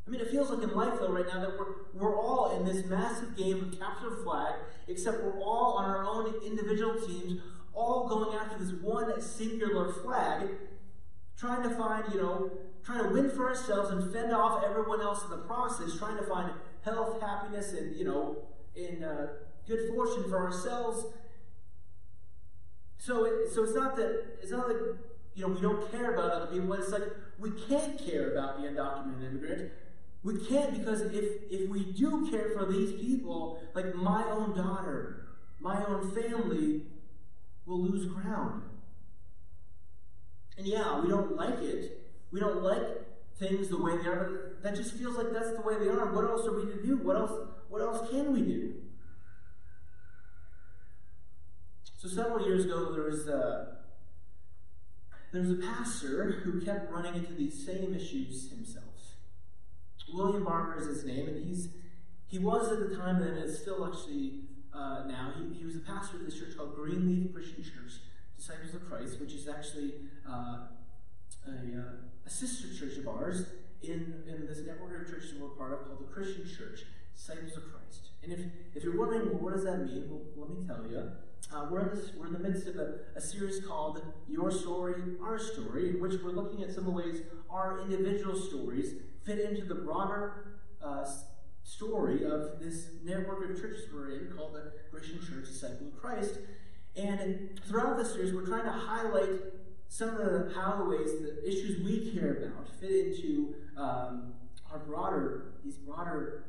I 0.07 0.11
mean, 0.11 0.21
it 0.21 0.31
feels 0.31 0.51
like 0.51 0.63
in 0.63 0.75
life, 0.75 0.95
though, 0.99 1.13
right 1.13 1.27
now, 1.27 1.41
that 1.41 1.57
we're, 1.57 1.75
we're 1.95 2.17
all 2.17 2.59
in 2.59 2.67
this 2.67 2.85
massive 2.87 3.37
game 3.37 3.63
of 3.63 3.79
capture 3.79 4.11
the 4.11 4.17
flag, 4.25 4.55
except 4.89 5.23
we're 5.23 5.41
all 5.41 5.75
on 5.79 5.85
our 5.89 6.05
own 6.05 6.35
individual 6.45 6.95
teams, 6.95 7.41
all 7.75 8.09
going 8.09 8.37
after 8.37 8.59
this 8.59 8.73
one 8.73 9.21
singular 9.21 9.93
flag, 9.93 10.49
trying 11.39 11.63
to 11.63 11.71
find, 11.77 12.05
you 12.13 12.21
know, 12.21 12.51
trying 12.85 13.05
to 13.05 13.11
win 13.11 13.31
for 13.31 13.49
ourselves 13.49 13.91
and 13.91 14.13
fend 14.13 14.33
off 14.33 14.65
everyone 14.65 15.01
else 15.01 15.25
in 15.25 15.31
the 15.31 15.39
process, 15.39 15.97
trying 15.99 16.17
to 16.17 16.23
find 16.23 16.51
health, 16.83 17.21
happiness, 17.21 17.73
and, 17.73 17.97
you 17.97 18.05
know, 18.05 18.39
and 18.77 19.05
uh, 19.05 19.27
good 19.67 19.89
fortune 19.89 20.29
for 20.29 20.39
ourselves. 20.39 21.07
So, 22.99 23.25
it, 23.25 23.53
so 23.53 23.65
it's 23.65 23.75
not 23.75 23.97
that 23.97 24.25
it's 24.43 24.51
not 24.51 24.69
like 24.69 24.77
you 25.35 25.47
know 25.47 25.55
we 25.55 25.61
don't 25.61 25.91
care 25.91 26.13
about 26.15 26.31
other 26.33 26.47
people. 26.47 26.69
But 26.69 26.81
it's 26.81 26.91
like 26.91 27.05
we 27.39 27.51
can't 27.69 27.99
care 27.99 28.33
about 28.33 28.61
the 28.61 28.69
undocumented 28.69 29.27
immigrant. 29.27 29.73
We 30.23 30.39
can't 30.45 30.79
because 30.79 31.01
if 31.03 31.25
if 31.51 31.69
we 31.71 31.85
do 31.85 32.29
care 32.31 32.51
for 32.51 32.67
these 32.67 32.93
people, 33.01 33.63
like 33.75 33.95
my 33.95 34.23
own 34.25 34.55
daughter, 34.55 35.29
my 35.61 35.83
own 35.87 36.11
family, 36.11 36.83
will 37.65 37.81
lose 37.81 38.07
ground. 38.07 38.63
And 40.59 40.67
yeah, 40.67 41.01
we 41.01 41.09
don't 41.09 41.37
like 41.37 41.63
it. 41.63 42.00
We 42.31 42.41
don't 42.41 42.63
like 42.63 42.83
things 43.39 43.69
the 43.69 43.83
way 43.83 43.97
they 43.97 44.09
are, 44.09 44.25
but 44.25 44.63
that 44.63 44.77
just 44.77 44.95
feels 44.95 45.17
like 45.17 45.33
that's 45.33 45.53
the 45.53 45.63
way 45.63 45.79
they 45.79 45.89
are. 45.89 46.13
What 46.13 46.25
else 46.25 46.47
are 46.47 46.55
we 46.55 46.71
to 46.73 46.83
do? 46.83 46.97
What 46.99 47.17
else 47.17 47.33
what 47.69 47.83
else 47.83 48.11
can 48.11 48.33
we 48.33 48.43
do? 48.43 48.75
So 51.97 52.09
several 52.09 52.47
years 52.47 52.65
ago, 52.65 52.93
there 52.93 53.05
was 53.05 53.29
a, 53.29 53.77
there 55.33 55.43
was 55.43 55.51
a 55.51 55.57
pastor 55.57 56.41
who 56.43 56.61
kept 56.61 56.91
running 56.91 57.15
into 57.15 57.35
these 57.35 57.65
same 57.65 57.95
issues 57.95 58.51
himself. 58.51 58.85
William 60.13 60.45
Barber 60.45 60.77
is 60.79 60.87
his 60.87 61.05
name, 61.05 61.29
and 61.29 61.47
he's 61.47 61.69
he 62.27 62.39
was 62.39 62.71
at 62.71 62.89
the 62.89 62.97
time, 62.97 63.23
and 63.23 63.39
is 63.39 63.61
still 63.61 63.87
actually 63.87 64.43
uh, 64.73 65.05
now. 65.07 65.33
He, 65.37 65.59
he 65.59 65.65
was 65.65 65.77
a 65.77 65.81
pastor 65.81 66.17
of 66.17 66.25
this 66.25 66.39
church 66.39 66.57
called 66.57 66.75
Greenleaf 66.75 67.33
Christian 67.35 67.63
Church, 67.63 68.01
Disciples 68.37 68.75
of 68.75 68.89
Christ, 68.89 69.21
which 69.21 69.33
is 69.33 69.49
actually 69.49 69.95
uh, 70.29 70.67
a, 71.47 71.51
uh, 71.51 71.53
a 71.53 72.10
sister 72.31 72.69
church 72.73 72.99
of 72.99 73.09
ours 73.09 73.47
in, 73.83 74.23
in 74.27 74.47
this 74.47 74.61
network 74.67 75.03
of 75.03 75.11
churches 75.11 75.35
we're 75.41 75.49
part 75.49 75.73
of 75.73 75.87
called 75.87 76.01
the 76.01 76.13
Christian 76.13 76.45
Church, 76.45 76.85
Disciples 77.15 77.57
of 77.57 77.65
Christ. 77.73 78.11
And 78.23 78.33
if, 78.33 78.41
if 78.75 78.85
you're 78.85 78.99
wondering, 78.99 79.31
well, 79.31 79.39
what 79.39 79.55
does 79.55 79.65
that 79.65 79.85
mean? 79.85 80.07
Well, 80.09 80.23
let 80.37 80.51
me 80.51 80.67
tell 80.67 80.91
you. 80.91 81.11
Uh, 81.53 81.67
we're, 81.71 81.81
in 81.81 81.97
this, 81.97 82.11
we're 82.17 82.27
in 82.27 82.33
the 82.33 82.39
midst 82.39 82.69
of 82.69 82.77
a, 82.77 83.01
a 83.17 83.21
series 83.21 83.65
called 83.67 84.03
Your 84.29 84.51
Story, 84.53 84.95
Our 85.23 85.39
Story, 85.39 85.91
in 85.91 86.01
which 86.01 86.15
we're 86.23 86.31
looking 86.31 86.63
at 86.63 86.71
some 86.71 86.81
of 86.81 86.85
the 86.85 86.91
ways 86.93 87.23
our 87.51 87.81
individual 87.81 88.37
stories 88.37 88.95
fit 89.25 89.41
into 89.41 89.65
the 89.65 89.75
broader 89.75 90.61
uh, 90.83 91.05
story 91.65 92.25
of 92.25 92.61
this 92.61 92.89
network 93.05 93.51
of 93.51 93.61
churches 93.61 93.85
we're 93.93 94.11
in 94.11 94.33
called 94.37 94.55
the 94.55 94.73
Christian 94.91 95.19
Church 95.21 95.49
Disciple 95.49 95.89
of 95.89 96.01
Christ. 96.01 96.39
And 96.97 97.59
throughout 97.67 97.97
this 97.97 98.13
series, 98.13 98.33
we're 98.33 98.47
trying 98.47 98.65
to 98.65 98.73
highlight 98.73 99.31
some 99.91 100.11
of 100.11 100.19
the 100.19 100.53
how 100.55 100.77
the 100.77 100.85
ways 100.85 101.11
the 101.21 101.47
issues 101.47 101.85
we 101.85 102.13
care 102.13 102.35
about 102.35 102.69
fit 102.81 102.91
into 102.91 103.55
um, 103.77 104.33
our 104.71 104.79
broader 104.87 105.55
these 105.65 105.75
broader 105.75 106.45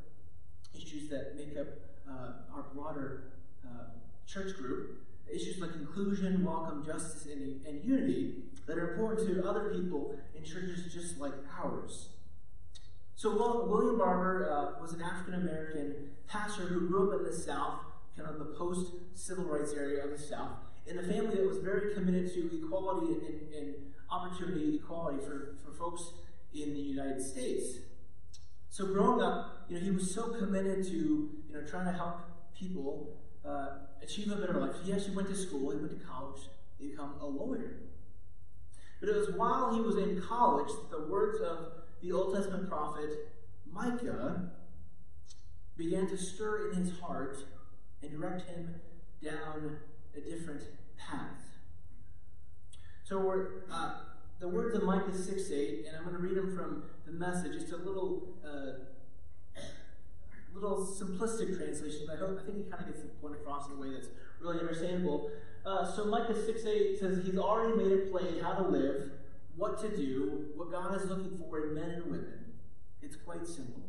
issues 0.76 1.10
that 1.10 1.36
make 1.36 1.58
up 1.60 1.68
uh, 2.08 2.56
our 2.56 2.66
broader 2.74 3.34
uh, 3.66 3.86
church 4.28 4.56
group. 4.56 5.00
Issues 5.34 5.60
like 5.60 5.72
inclusion 5.74 6.44
welcome 6.46 6.86
justice 6.86 7.26
and, 7.26 7.66
and 7.66 7.84
unity 7.84 8.36
that 8.68 8.78
are 8.78 8.94
important 8.94 9.28
to 9.28 9.50
other 9.50 9.74
people 9.74 10.16
in 10.36 10.44
churches 10.44 10.94
just 10.94 11.20
like 11.20 11.34
ours. 11.64 12.10
So 13.16 13.36
william 13.68 13.98
barber 13.98 14.52
uh, 14.52 14.82
was 14.82 14.94
an 14.94 15.02
african 15.02 15.36
american 15.36 16.10
pastor 16.28 16.64
who 16.64 16.88
grew 16.88 17.12
up 17.12 17.20
in 17.20 17.26
the 17.26 17.36
south 17.36 17.80
kind 18.18 18.30
of 18.30 18.40
the 18.40 18.54
post 18.58 18.94
civil 19.14 19.46
rights 19.46 19.74
area 19.74 20.04
of 20.04 20.12
the 20.12 20.18
south 20.18 20.58
in 20.88 20.98
a 20.98 21.04
family 21.04 21.36
that 21.36 21.48
was 21.48 21.60
very 21.60 21.94
committed 21.94 22.34
to 22.34 22.50
equality 22.64 23.14
and, 23.14 23.54
and 23.54 23.76
opportunity 24.10 24.76
equality 24.76 25.20
for, 25.24 25.56
for 25.64 25.72
folks 25.74 26.12
in 26.54 26.74
the 26.74 26.80
United 26.80 27.22
States. 27.22 27.78
So 28.70 28.88
growing 28.88 29.22
up, 29.22 29.66
you 29.70 29.78
know, 29.78 29.84
he 29.84 29.92
was 29.92 30.14
so 30.14 30.30
committed 30.30 30.84
to 30.86 30.92
you 30.92 31.54
know 31.54 31.62
trying 31.62 31.86
to 31.86 31.92
help 31.92 32.22
people 32.58 33.18
uh, 33.46 33.68
achieve 34.02 34.32
a 34.32 34.36
better 34.36 34.60
life. 34.60 34.76
He 34.84 34.94
actually 34.94 35.16
went 35.16 35.30
to 35.30 35.36
school. 35.36 35.72
He 35.72 35.78
went 35.78 36.00
to 36.00 36.06
college 36.06 36.42
to 36.80 36.88
become 36.88 37.16
a 37.20 37.26
lawyer. 37.26 37.78
But 39.00 39.10
it 39.10 39.16
was 39.16 39.32
while 39.32 39.74
he 39.74 39.82
was 39.82 39.98
in 39.98 40.22
college 40.22 40.68
that 40.68 40.92
the 40.92 41.08
words 41.08 41.42
of 41.42 41.72
the 42.02 42.12
Old 42.12 42.36
Testament 42.36 42.70
prophet 42.70 43.10
Micah 43.72 44.52
began 45.78 46.08
to 46.08 46.18
stir 46.18 46.72
in 46.72 46.78
his 46.78 47.00
heart 47.00 47.38
and 48.02 48.12
direct 48.12 48.48
him 48.50 48.76
down 49.24 49.78
a 50.16 50.22
different 50.22 50.64
path. 50.98 51.42
So 53.04 53.20
we're, 53.20 53.64
uh, 53.72 53.94
the 54.40 54.48
words 54.48 54.76
of 54.76 54.84
Micah 54.84 55.16
6 55.16 55.52
8, 55.52 55.86
and 55.88 55.98
I'm 55.98 56.04
going 56.04 56.16
to 56.16 56.22
read 56.22 56.36
them 56.36 56.56
from 56.56 56.84
the 57.06 57.12
message. 57.12 57.56
It's 57.56 57.72
a 57.72 57.78
little 57.78 58.38
uh, 58.46 58.86
little 60.54 60.86
simplistic 60.86 61.58
translation, 61.58 62.02
but 62.08 62.18
I, 62.18 62.20
hope, 62.20 62.40
I 62.42 62.46
think 62.46 62.60
it 62.60 62.72
kind 62.72 62.84
of 62.84 62.88
gets 62.88 63.02
the 63.02 63.10
point 63.22 63.36
across 63.36 63.68
in 63.68 63.78
a 63.78 63.80
way 63.80 63.92
that's 63.92 64.08
really 64.40 64.60
understandable. 64.60 65.32
Uh, 65.66 65.90
so 65.92 66.06
Micah 66.06 66.36
6 66.36 66.66
8 66.66 67.00
says, 67.00 67.26
He's 67.26 67.38
already 67.38 67.78
made 67.78 67.92
it 67.92 68.12
plain 68.12 68.40
how 68.42 68.54
to 68.54 68.68
live, 68.68 69.12
what 69.56 69.80
to 69.82 69.96
do, 69.96 70.48
what 70.56 70.72
God 70.72 71.00
is 71.00 71.10
looking 71.10 71.38
for 71.38 71.68
in 71.68 71.76
men 71.76 71.90
and 71.90 72.06
women. 72.06 72.46
It's 73.02 73.16
quite 73.16 73.46
simple. 73.46 73.84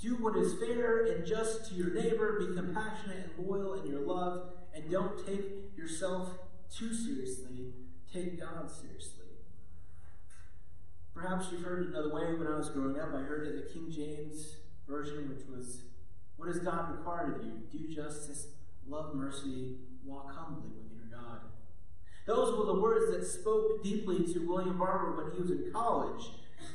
Do 0.00 0.16
what 0.16 0.36
is 0.36 0.54
fair 0.54 1.06
and 1.06 1.26
just 1.26 1.68
to 1.68 1.74
your 1.74 1.92
neighbor, 1.92 2.38
be 2.40 2.54
compassionate 2.54 3.30
and 3.36 3.46
loyal 3.46 3.74
in 3.74 3.90
your 3.90 4.00
love, 4.00 4.48
and 4.74 4.90
don't 4.90 5.24
take 5.26 5.76
yourself 5.76 6.30
too 6.74 6.94
seriously. 6.94 7.72
Take 8.12 8.40
God 8.40 8.70
seriously. 8.70 9.26
Perhaps 11.14 11.48
you've 11.50 11.62
heard 11.62 11.82
it 11.82 11.88
another 11.88 12.14
way. 12.14 12.34
When 12.34 12.46
I 12.46 12.56
was 12.56 12.70
growing 12.70 12.98
up, 12.98 13.10
I 13.14 13.20
heard 13.20 13.46
it 13.46 13.50
in 13.50 13.56
the 13.56 13.66
King 13.72 13.90
James 13.90 14.56
Version, 14.88 15.28
which 15.28 15.46
was, 15.46 15.82
What 16.36 16.46
does 16.46 16.60
God 16.60 16.96
require 16.96 17.36
of 17.36 17.44
you? 17.44 17.52
Do 17.70 17.94
justice, 17.94 18.48
love 18.88 19.14
mercy, 19.14 19.76
walk 20.04 20.32
humbly 20.34 20.70
with 20.76 20.92
your 20.92 21.20
God. 21.20 21.40
Those 22.26 22.56
were 22.56 22.66
the 22.66 22.80
words 22.80 23.10
that 23.12 23.26
spoke 23.26 23.82
deeply 23.82 24.32
to 24.32 24.48
William 24.48 24.78
Barber 24.78 25.22
when 25.22 25.34
he 25.34 25.40
was 25.40 25.50
in 25.50 25.70
college, 25.72 26.30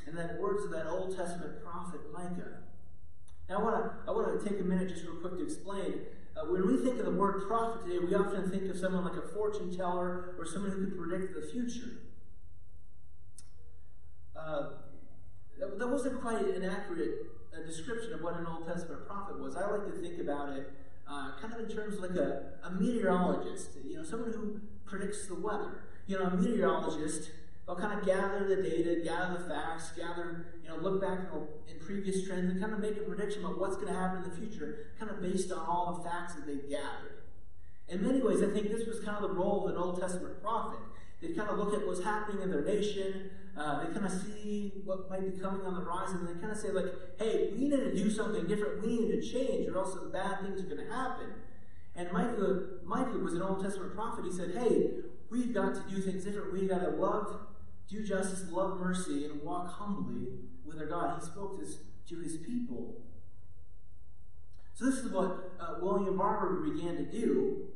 and 0.06 0.18
that 0.18 0.40
words 0.40 0.64
of 0.66 0.72
that 0.72 0.88
Old 0.88 1.16
Testament 1.16 1.64
prophet 1.64 2.02
Micah. 2.14 2.60
Now, 3.50 3.60
I 3.60 3.64
want 3.64 3.76
to 3.76 3.92
I 4.08 4.12
want 4.12 4.40
to 4.40 4.50
take 4.50 4.60
a 4.60 4.64
minute 4.64 4.90
just 4.90 5.06
real 5.06 5.16
quick 5.16 5.38
to 5.38 5.44
explain. 5.44 6.02
Uh, 6.36 6.46
when 6.52 6.68
we 6.68 6.78
think 6.78 7.00
of 7.00 7.06
the 7.06 7.12
word 7.12 7.48
prophet 7.48 7.86
today, 7.86 8.00
we 8.00 8.14
often 8.14 8.50
think 8.50 8.70
of 8.70 8.78
someone 8.78 9.06
like 9.06 9.16
a 9.16 9.28
fortune 9.34 9.76
teller 9.76 10.36
or 10.38 10.46
someone 10.46 10.72
who 10.72 10.86
could 10.86 10.98
predict 10.98 11.34
the 11.34 11.48
future. 11.48 12.02
Uh, 14.36 14.70
that, 15.58 15.80
that, 15.80 15.88
wasn't 15.88 16.22
quite 16.22 16.46
an 16.46 16.66
accurate 16.66 17.28
uh, 17.54 17.66
description 17.66 18.12
of 18.14 18.22
what 18.22 18.38
an 18.38 18.46
Old 18.46 18.68
Testament 18.68 19.08
prophet 19.08 19.40
was. 19.40 19.56
I 19.56 19.66
like 19.72 19.86
to 19.86 20.02
think 20.02 20.20
about 20.20 20.50
it 20.50 20.70
uh, 21.10 21.32
kind 21.40 21.54
of 21.54 21.60
in 21.60 21.74
terms 21.74 21.96
of 21.96 22.02
like 22.02 22.18
a, 22.18 22.54
a 22.64 22.72
meteorologist, 22.72 23.70
you 23.86 23.96
know, 23.96 24.04
someone 24.04 24.34
who 24.34 24.60
predicts 24.86 25.28
the 25.28 25.36
weather. 25.36 25.84
You 26.08 26.20
know, 26.20 26.26
a 26.26 26.36
meteorologist 26.36 27.32
They'll 27.66 27.76
kind 27.76 28.00
of 28.00 28.06
gather 28.06 28.48
the 28.48 28.62
data, 28.62 29.02
gather 29.04 29.40
the 29.40 29.50
facts, 29.50 29.92
gather, 29.98 30.46
you 30.64 30.70
know, 30.70 30.78
look 30.78 31.02
back 31.02 31.20
in, 31.68 31.80
previous 31.86 32.26
trends 32.26 32.52
and 32.52 32.60
kind 32.60 32.74
of 32.74 32.80
make 32.80 32.98
a 32.98 33.02
prediction 33.02 33.46
about 33.46 33.60
what's 33.60 33.76
going 33.76 33.88
to 33.88 33.94
happen 33.94 34.24
in 34.24 34.30
the 34.30 34.36
future, 34.36 34.88
kind 35.00 35.12
of 35.12 35.22
based 35.22 35.52
on 35.52 35.60
all 35.60 35.94
the 35.94 36.10
facts 36.10 36.34
that 36.34 36.48
they've 36.48 36.68
gathered. 36.68 37.22
In 37.88 38.04
many 38.04 38.22
ways, 38.22 38.42
I 38.42 38.48
think 38.48 38.72
this 38.72 38.88
was 38.88 39.00
kind 39.02 39.16
of 39.16 39.22
the 39.22 39.36
role 39.36 39.68
of 39.68 39.76
an 39.76 39.80
Old 39.80 40.02
Testament 40.02 40.42
prophet. 40.42 40.80
They 41.22 41.30
kind 41.30 41.48
of 41.48 41.60
look 41.60 41.76
at 41.76 41.86
what's 41.86 42.04
happening 42.04 42.42
in 42.42 42.50
their 42.50 42.64
nation. 42.64 43.30
Uh, 43.56 43.84
they 43.84 43.94
kind 43.94 44.06
of 44.06 44.12
see 44.12 44.82
what 44.84 45.10
might 45.12 45.32
be 45.32 45.40
coming 45.40 45.62
on 45.62 45.76
the 45.76 45.82
horizon, 45.82 46.26
and 46.26 46.28
they 46.28 46.42
kind 46.42 46.52
of 46.52 46.58
say, 46.58 46.72
like, 46.72 46.92
hey, 47.20 47.52
we 47.54 47.68
need 47.68 47.78
to 47.78 47.96
do 47.96 48.10
something 48.10 48.48
different. 48.48 48.82
We 48.82 49.00
need 49.00 49.12
to 49.12 49.22
change, 49.22 49.70
or 49.70 49.78
else 49.78 49.96
bad 50.12 50.42
things 50.42 50.60
are 50.62 50.66
going 50.66 50.86
to 50.86 50.92
happen. 50.92 51.28
And 51.96 52.12
Micah, 52.12 52.62
Micah 52.84 53.20
was 53.20 53.36
an 53.36 53.44
Old 53.44 53.64
Testament 53.64 53.94
prophet. 53.96 54.26
He 54.26 54.32
said, 54.32 54.56
hey, 54.58 54.90
we've 55.30 55.54
got 55.54 55.76
to 55.76 55.84
do 55.88 56.02
things 56.02 56.26
different. 56.26 56.52
We've 56.52 56.68
got 56.68 56.80
to 56.80 56.90
love 56.90 57.40
do 57.90 58.04
justice, 58.04 58.46
love 58.52 58.80
mercy, 58.80 59.26
and 59.26 59.42
walk 59.42 59.72
humbly 59.72 60.28
with 60.66 60.80
our 60.80 60.86
God. 60.86 61.20
He 61.20 61.26
spoke 61.26 61.60
this 61.60 61.78
to 62.10 62.20
his 62.20 62.38
people. 62.38 62.96
So, 64.74 64.86
this 64.86 64.96
is 64.96 65.12
what 65.12 65.54
uh, 65.60 65.76
William 65.82 66.18
Barber 66.18 66.70
began 66.70 66.98
to 66.98 67.06
do. 67.06 67.68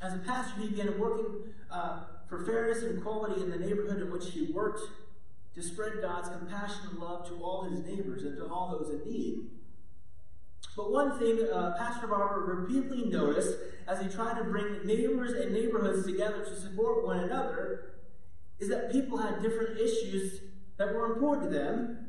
As 0.00 0.14
a 0.14 0.18
pastor, 0.18 0.60
he 0.60 0.68
began 0.68 0.98
working 0.98 1.26
uh, 1.70 2.00
for 2.28 2.44
fairness 2.44 2.82
and 2.82 2.98
equality 2.98 3.42
in 3.42 3.50
the 3.50 3.58
neighborhood 3.58 4.02
in 4.02 4.10
which 4.10 4.30
he 4.30 4.52
worked 4.52 4.80
to 5.54 5.62
spread 5.62 5.94
God's 6.02 6.28
compassion 6.28 6.80
and 6.90 6.98
love 6.98 7.26
to 7.28 7.34
all 7.42 7.64
his 7.64 7.80
neighbors 7.80 8.22
and 8.22 8.36
to 8.36 8.46
all 8.46 8.78
those 8.78 8.90
in 8.90 9.10
need. 9.10 9.46
But 10.76 10.92
one 10.92 11.18
thing 11.18 11.48
uh, 11.52 11.74
Pastor 11.76 12.06
Barber 12.06 12.44
repeatedly 12.44 13.06
noticed 13.06 13.56
as 13.88 14.00
he 14.00 14.08
tried 14.08 14.38
to 14.38 14.44
bring 14.44 14.86
neighbors 14.86 15.32
and 15.32 15.52
neighborhoods 15.52 16.06
together 16.06 16.44
to 16.44 16.54
support 16.54 17.04
one 17.04 17.20
another 17.20 17.97
is 18.58 18.68
that 18.68 18.90
people 18.90 19.18
had 19.18 19.42
different 19.42 19.78
issues 19.78 20.40
that 20.76 20.94
were 20.94 21.12
important 21.12 21.50
to 21.50 21.58
them, 21.58 22.08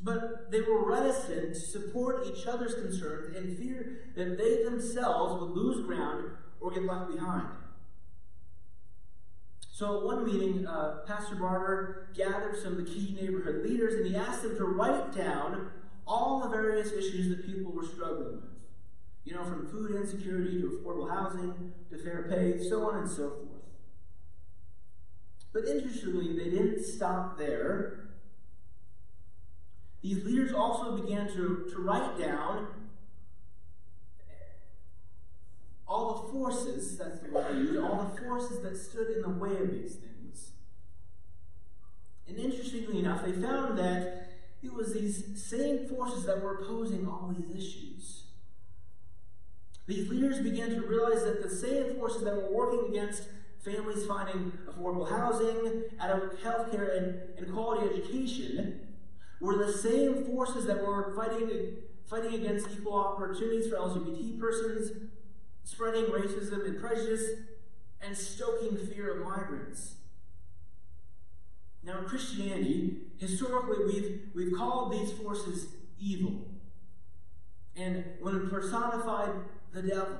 but 0.00 0.50
they 0.50 0.60
were 0.60 0.84
reticent 0.84 1.54
to 1.54 1.60
support 1.60 2.26
each 2.26 2.46
other's 2.46 2.74
concerns 2.74 3.36
in 3.36 3.56
fear 3.56 4.12
that 4.16 4.38
they 4.38 4.62
themselves 4.62 5.40
would 5.40 5.50
lose 5.50 5.84
ground 5.86 6.30
or 6.60 6.70
get 6.70 6.84
left 6.84 7.10
behind. 7.12 7.48
So, 9.72 9.98
at 9.98 10.04
one 10.04 10.24
meeting, 10.24 10.66
uh, 10.66 11.02
Pastor 11.06 11.36
Barber 11.36 12.08
gathered 12.16 12.60
some 12.60 12.72
of 12.72 12.78
the 12.78 12.84
key 12.84 13.16
neighborhood 13.20 13.64
leaders 13.64 13.94
and 13.94 14.06
he 14.06 14.16
asked 14.16 14.42
them 14.42 14.56
to 14.56 14.64
write 14.64 15.14
down 15.16 15.70
all 16.04 16.40
the 16.40 16.48
various 16.48 16.90
issues 16.92 17.28
that 17.28 17.46
people 17.46 17.70
were 17.70 17.84
struggling 17.84 18.36
with. 18.36 18.50
You 19.24 19.34
know, 19.34 19.44
from 19.44 19.68
food 19.68 19.94
insecurity 19.94 20.60
to 20.62 20.82
affordable 20.82 21.08
housing 21.08 21.72
to 21.90 21.98
fair 21.98 22.26
pay, 22.28 22.58
so 22.68 22.90
on 22.90 22.98
and 22.98 23.08
so 23.08 23.30
forth. 23.30 23.47
But 25.58 25.68
interestingly, 25.68 26.38
they 26.38 26.50
didn't 26.50 26.84
stop 26.84 27.36
there. 27.36 28.10
These 30.02 30.24
leaders 30.24 30.52
also 30.52 30.96
began 30.96 31.26
to, 31.28 31.68
to 31.70 31.82
write 31.82 32.16
down 32.16 32.68
all 35.88 36.22
the 36.22 36.32
forces, 36.32 36.96
that's 36.96 37.20
the 37.20 37.30
word 37.30 37.76
all 37.78 38.12
the 38.14 38.22
forces 38.22 38.62
that 38.62 38.76
stood 38.76 39.08
in 39.16 39.22
the 39.22 39.30
way 39.30 39.56
of 39.56 39.72
these 39.72 39.96
things. 39.96 40.50
And 42.28 42.38
interestingly 42.38 43.00
enough, 43.00 43.24
they 43.24 43.32
found 43.32 43.78
that 43.78 44.28
it 44.62 44.72
was 44.72 44.92
these 44.92 45.42
same 45.42 45.88
forces 45.88 46.24
that 46.26 46.40
were 46.40 46.58
opposing 46.58 47.08
all 47.08 47.34
these 47.36 47.50
issues. 47.50 48.24
These 49.88 50.08
leaders 50.08 50.38
began 50.38 50.68
to 50.70 50.82
realize 50.82 51.24
that 51.24 51.42
the 51.42 51.50
same 51.50 51.96
forces 51.96 52.22
that 52.22 52.36
were 52.36 52.52
working 52.52 52.90
against 52.90 53.24
families 53.70 54.06
finding 54.06 54.52
affordable 54.68 55.08
housing, 55.08 55.84
adequate 56.00 56.38
health 56.42 56.70
care, 56.70 56.96
and, 56.96 57.38
and 57.38 57.52
quality 57.52 57.88
education 57.88 58.80
were 59.40 59.56
the 59.56 59.72
same 59.72 60.24
forces 60.24 60.66
that 60.66 60.84
were 60.84 61.14
fighting, 61.14 61.76
fighting 62.06 62.34
against 62.34 62.68
equal 62.70 62.94
opportunities 62.94 63.68
for 63.68 63.76
LGBT 63.76 64.38
persons, 64.40 64.92
spreading 65.64 66.04
racism 66.06 66.64
and 66.64 66.80
prejudice, 66.80 67.24
and 68.00 68.16
stoking 68.16 68.76
fear 68.76 69.20
of 69.20 69.26
migrants. 69.26 69.94
Now, 71.82 71.98
in 71.98 72.04
Christianity, 72.04 72.98
historically, 73.16 73.84
we've, 73.84 74.20
we've 74.34 74.56
called 74.56 74.92
these 74.92 75.12
forces 75.12 75.68
evil. 75.98 76.46
And 77.76 78.04
when 78.20 78.48
personified 78.50 79.30
the 79.72 79.82
devil. 79.82 80.16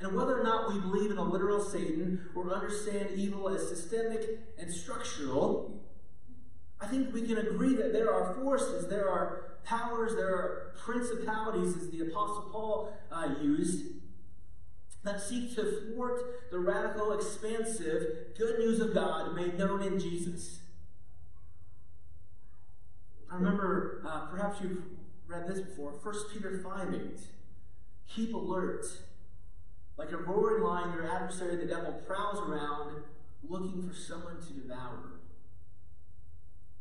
And 0.00 0.14
whether 0.14 0.40
or 0.40 0.44
not 0.44 0.72
we 0.72 0.80
believe 0.80 1.10
in 1.10 1.18
a 1.18 1.24
literal 1.24 1.60
Satan 1.60 2.28
or 2.34 2.52
understand 2.52 3.10
evil 3.16 3.48
as 3.48 3.68
systemic 3.68 4.38
and 4.56 4.72
structural, 4.72 5.82
I 6.80 6.86
think 6.86 7.12
we 7.12 7.22
can 7.22 7.38
agree 7.38 7.74
that 7.74 7.92
there 7.92 8.12
are 8.12 8.34
forces, 8.34 8.88
there 8.88 9.10
are 9.10 9.58
powers, 9.64 10.14
there 10.14 10.28
are 10.28 10.72
principalities, 10.78 11.76
as 11.76 11.90
the 11.90 12.00
Apostle 12.00 12.48
Paul 12.52 12.96
uh, 13.10 13.34
used, 13.42 13.86
that 15.02 15.20
seek 15.20 15.54
to 15.56 15.92
thwart 15.94 16.50
the 16.50 16.58
radical, 16.58 17.12
expansive 17.12 18.36
good 18.36 18.58
news 18.58 18.80
of 18.80 18.94
God 18.94 19.34
made 19.34 19.58
known 19.58 19.82
in 19.82 19.98
Jesus. 19.98 20.60
I 23.30 23.34
remember, 23.34 24.02
uh, 24.08 24.26
perhaps 24.26 24.60
you've 24.62 24.82
read 25.26 25.46
this 25.48 25.60
before, 25.60 25.90
1 25.90 26.14
Peter 26.32 26.60
5 26.62 26.94
8. 26.94 27.20
Keep 28.14 28.34
alert. 28.34 28.86
Like 29.98 30.12
a 30.12 30.16
roaring 30.16 30.62
lion, 30.62 30.94
your 30.94 31.10
adversary, 31.10 31.56
the 31.56 31.66
devil, 31.66 31.92
prowls 32.06 32.38
around 32.48 33.02
looking 33.48 33.82
for 33.82 33.94
someone 33.94 34.40
to 34.40 34.52
devour. 34.52 35.14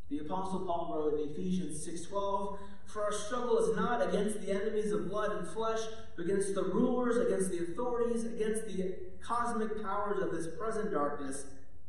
The 0.10 0.20
Apostle 0.20 0.62
Paul 0.62 0.94
wrote 0.96 1.20
in 1.20 1.32
Ephesians 1.32 1.84
6:12, 1.84 2.60
"For 2.86 3.04
our 3.04 3.12
struggle 3.12 3.58
is 3.58 3.76
not 3.76 4.08
against 4.08 4.40
the 4.40 4.52
enemies 4.52 4.92
of 4.92 5.10
blood 5.10 5.32
and 5.32 5.48
flesh, 5.48 5.82
but 6.16 6.26
against 6.26 6.54
the 6.54 6.64
rulers, 6.64 7.18
against 7.18 7.50
the 7.50 7.64
authorities, 7.64 8.24
against 8.24 8.68
the 8.68 8.96
cosmic 9.20 9.82
powers 9.82 10.22
of 10.22 10.32
this 10.32 10.56
present 10.56 10.92
darkness, 10.92 11.48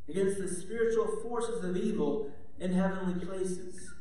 against 0.09 0.39
the 0.39 0.49
spiritual 0.49 1.07
forces 1.23 1.63
of 1.63 1.77
evil 1.77 2.33
in 2.59 2.73
heavenly 2.73 3.25
places." 3.25 3.93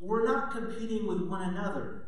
We're 0.00 0.26
not 0.26 0.50
competing 0.50 1.06
with 1.06 1.22
one 1.22 1.42
another. 1.42 2.07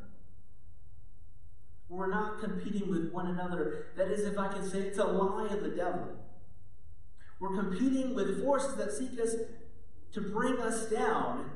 We're 1.90 2.06
not 2.06 2.40
competing 2.40 2.88
with 2.88 3.10
one 3.10 3.26
another. 3.26 3.86
That 3.96 4.12
is, 4.12 4.20
if 4.20 4.38
I 4.38 4.46
can 4.46 4.66
say, 4.66 4.78
it's 4.78 4.98
a 4.98 5.04
lie 5.04 5.48
of 5.52 5.60
the 5.60 5.70
devil. 5.70 6.06
We're 7.40 7.56
competing 7.60 8.14
with 8.14 8.44
forces 8.44 8.76
that 8.76 8.92
seek 8.92 9.18
us 9.20 9.34
to 10.12 10.20
bring 10.20 10.58
us 10.58 10.88
down, 10.88 11.50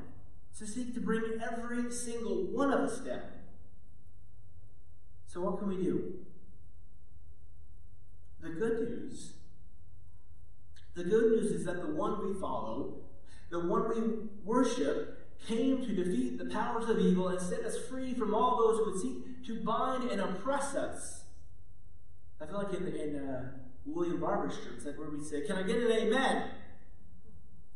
to 0.59 0.67
seek 0.67 0.93
to 0.95 0.99
bring 0.99 1.39
every 1.41 1.89
single 1.89 2.47
one 2.47 2.73
of 2.73 2.81
us 2.81 2.99
down. 2.99 3.21
So, 5.25 5.39
what 5.39 5.57
can 5.57 5.69
we 5.69 5.77
do? 5.77 6.15
The 8.41 8.49
good 8.49 8.89
news, 8.89 9.33
the 10.95 11.03
good 11.05 11.31
news 11.31 11.51
is 11.51 11.65
that 11.65 11.81
the 11.81 11.93
one 11.93 12.27
we 12.27 12.39
follow, 12.39 12.95
the 13.49 13.59
one 13.59 13.89
we 13.89 14.29
worship, 14.43 15.24
came 15.47 15.85
to 15.85 15.93
defeat 15.93 16.37
the 16.37 16.45
powers 16.45 16.89
of 16.89 16.99
evil 16.99 17.27
and 17.29 17.39
set 17.39 17.61
us 17.61 17.77
free 17.87 18.13
from 18.13 18.33
all 18.33 18.57
those 18.57 18.79
who 18.79 18.91
would 18.91 19.01
seek 19.01 19.45
to 19.45 19.63
bind 19.63 20.09
and 20.09 20.21
oppress 20.21 20.75
us. 20.75 21.23
I 22.41 22.45
feel 22.45 22.57
like 22.57 22.73
in, 22.73 22.87
in 22.87 23.15
uh, 23.15 23.51
William 23.85 24.19
Barber's 24.19 24.55
church, 24.55 24.83
that 24.83 24.97
where 24.97 25.09
we 25.09 25.23
say, 25.23 25.41
Can 25.41 25.57
I 25.57 25.63
get 25.63 25.77
an 25.77 25.91
amen? 25.91 26.49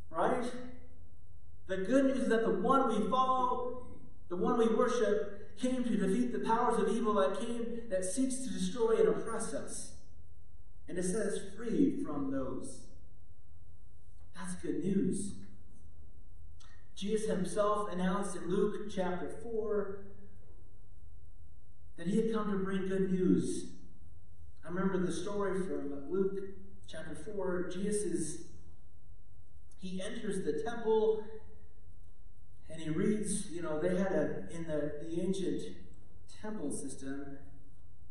Right? 0.10 0.52
The 1.68 1.78
good 1.78 2.06
news 2.06 2.24
is 2.24 2.30
that 2.30 2.46
the 2.46 2.54
one 2.54 2.90
we 2.90 3.10
follow, 3.10 3.86
the 4.28 4.36
one 4.36 4.58
we 4.58 4.68
worship, 4.68 5.56
came 5.60 5.84
to 5.84 5.98
defeat 5.98 6.32
the 6.32 6.40
powers 6.40 6.82
of 6.82 6.90
evil 6.96 7.14
that 7.16 7.40
came, 7.40 7.82
that 7.90 8.04
seeks 8.04 8.38
to 8.38 8.50
destroy 8.50 8.98
and 8.98 9.10
oppress 9.10 9.54
us, 9.54 9.92
and 10.88 10.98
it 10.98 11.04
set 11.04 11.28
us 11.28 11.38
free 11.56 12.02
from 12.04 12.32
those. 12.32 12.80
That's 14.36 14.56
good 14.56 14.84
news. 14.84 15.34
Jesus 17.00 17.30
himself 17.30 17.90
announced 17.94 18.36
in 18.36 18.50
Luke 18.50 18.92
chapter 18.94 19.30
4 19.42 20.00
that 21.96 22.08
he 22.08 22.18
had 22.18 22.34
come 22.34 22.52
to 22.52 22.58
bring 22.58 22.90
good 22.90 23.10
news. 23.10 23.68
I 24.66 24.68
remember 24.68 24.98
the 24.98 25.14
story 25.14 25.62
from 25.62 26.12
Luke 26.12 26.42
chapter 26.90 27.16
4. 27.16 27.70
Jesus 27.74 28.02
is, 28.02 28.42
he 29.80 30.02
enters 30.02 30.44
the 30.44 30.62
temple 30.62 31.24
and 32.70 32.82
he 32.82 32.90
reads, 32.90 33.50
you 33.50 33.62
know, 33.62 33.80
they 33.80 33.98
had 33.98 34.12
a, 34.12 34.44
in 34.52 34.68
the, 34.68 34.92
the 35.02 35.22
ancient 35.22 35.78
temple 36.42 36.70
system, 36.70 37.38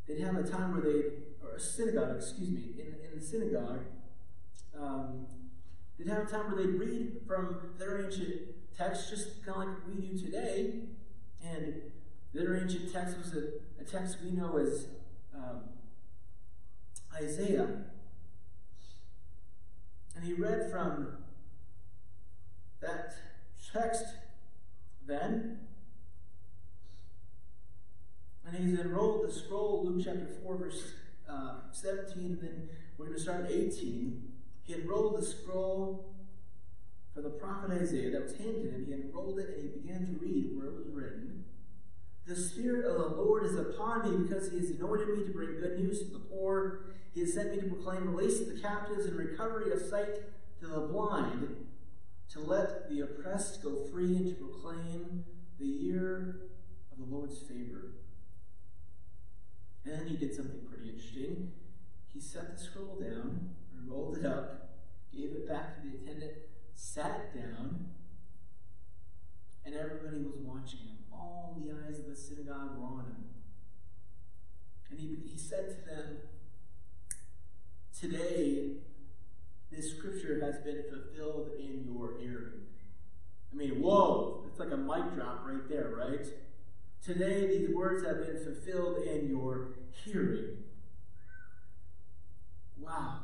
they'd 0.07 0.21
have 0.21 0.35
a 0.35 0.43
time 0.43 0.71
where 0.71 0.81
they, 0.81 1.09
or 1.43 1.57
a 1.57 1.59
synagogue, 1.59 2.15
excuse 2.17 2.49
me, 2.49 2.73
in, 2.79 2.95
in 3.07 3.19
the 3.19 3.23
synagogue, 3.23 3.81
um, 4.75 5.27
they'd 5.99 6.07
have 6.07 6.27
a 6.27 6.31
time 6.31 6.51
where 6.51 6.65
they'd 6.65 6.73
read 6.73 7.21
from 7.27 7.73
their 7.77 8.03
ancient 8.03 8.55
text, 8.79 9.09
just 9.09 9.45
kind 9.45 9.61
of 9.61 9.67
like 9.67 9.77
we 9.87 10.07
do 10.07 10.17
today. 10.17 10.73
And 11.43 11.81
their 12.33 12.55
ancient 12.55 12.91
text 12.93 13.17
was 13.17 13.33
a, 13.33 13.81
a 13.81 13.83
text 13.83 14.17
we 14.23 14.31
know 14.31 14.57
as 14.57 14.87
um, 15.35 15.61
Isaiah. 17.13 17.67
And 20.15 20.23
he 20.25 20.33
read 20.33 20.71
from 20.71 21.17
that 22.81 23.13
text 23.73 24.05
then. 25.05 25.59
And 28.45 28.57
he's 28.57 28.79
enrolled 28.79 29.27
the 29.27 29.31
scroll, 29.31 29.85
Luke 29.85 30.01
chapter 30.03 30.27
4, 30.43 30.57
verse 30.57 30.93
uh, 31.29 31.55
17, 31.71 32.23
and 32.23 32.41
then 32.41 32.69
we're 32.97 33.05
going 33.05 33.17
to 33.17 33.21
start 33.21 33.45
at 33.45 33.51
18. 33.51 34.23
He 34.63 34.73
enrolled 34.73 35.21
the 35.21 35.25
scroll 35.25 36.09
for 37.13 37.21
the 37.21 37.29
prophet 37.29 37.71
Isaiah 37.71 38.11
that 38.11 38.23
was 38.23 38.35
handed 38.37 38.63
to 38.63 38.69
him. 38.69 38.85
He 38.85 38.93
unrolled 38.93 39.39
it 39.39 39.49
and 39.49 39.61
he 39.61 39.79
began 39.79 40.05
to 40.05 40.19
read 40.19 40.51
where 40.55 40.67
it 40.67 40.75
was 40.75 40.87
written. 40.93 41.45
The 42.25 42.35
Spirit 42.35 42.85
of 42.85 42.97
the 42.97 43.21
Lord 43.21 43.45
is 43.45 43.55
upon 43.55 44.03
me 44.03 44.27
because 44.27 44.51
he 44.51 44.59
has 44.59 44.69
anointed 44.69 45.17
me 45.17 45.25
to 45.25 45.31
bring 45.31 45.59
good 45.59 45.79
news 45.79 45.99
to 45.99 46.13
the 46.13 46.19
poor. 46.19 46.81
He 47.13 47.21
has 47.21 47.33
sent 47.33 47.51
me 47.51 47.61
to 47.61 47.67
proclaim 47.67 48.15
release 48.15 48.37
to 48.39 48.45
the 48.45 48.59
captives 48.59 49.05
and 49.05 49.17
recovery 49.17 49.71
of 49.71 49.81
sight 49.81 50.21
to 50.59 50.67
the 50.67 50.81
blind, 50.81 51.55
to 52.29 52.39
let 52.39 52.89
the 52.89 53.01
oppressed 53.01 53.63
go 53.63 53.83
free 53.91 54.15
and 54.15 54.27
to 54.27 54.35
proclaim 54.35 55.23
the 55.59 55.65
year 55.65 56.41
of 56.91 56.99
the 56.99 57.15
Lord's 57.15 57.39
favor. 57.39 57.93
And 59.85 59.99
then 59.99 60.07
he 60.07 60.15
did 60.15 60.35
something 60.35 60.59
pretty 60.69 60.89
interesting. 60.89 61.51
He 62.13 62.19
set 62.19 62.55
the 62.55 62.63
scroll 62.63 62.99
down, 62.99 63.55
rolled 63.87 64.17
it 64.17 64.25
up, 64.25 64.77
gave 65.11 65.31
it 65.31 65.47
back 65.47 65.75
to 65.75 65.87
the 65.87 65.95
attendant, 65.95 66.33
sat 66.79 67.35
down, 67.35 67.87
and 69.65 69.75
everybody 69.75 70.23
was 70.23 70.37
watching 70.37 70.79
him. 70.79 70.97
All 71.11 71.57
the 71.59 71.71
eyes 71.71 71.99
of 71.99 72.05
the 72.07 72.15
synagogue 72.15 72.77
were 72.77 72.85
on 72.85 72.99
him. 73.05 73.25
And 74.89 74.99
he, 74.99 75.17
he 75.29 75.37
said 75.37 75.67
to 75.67 75.89
them, 75.89 76.17
Today, 77.99 78.77
this 79.69 79.91
scripture 79.91 80.39
has 80.41 80.59
been 80.63 80.83
fulfilled 80.89 81.49
in 81.59 81.83
your 81.85 82.17
hearing. 82.17 82.61
I 83.51 83.55
mean, 83.55 83.81
whoa, 83.81 84.45
it's 84.47 84.59
like 84.59 84.71
a 84.71 84.77
mic 84.77 85.13
drop 85.15 85.45
right 85.45 85.67
there, 85.67 85.93
right? 85.97 86.25
Today, 87.03 87.47
these 87.47 87.75
words 87.75 88.05
have 88.05 88.25
been 88.25 88.41
fulfilled 88.41 88.99
in 89.05 89.27
your 89.27 89.73
hearing. 89.91 90.63
Wow. 92.79 93.19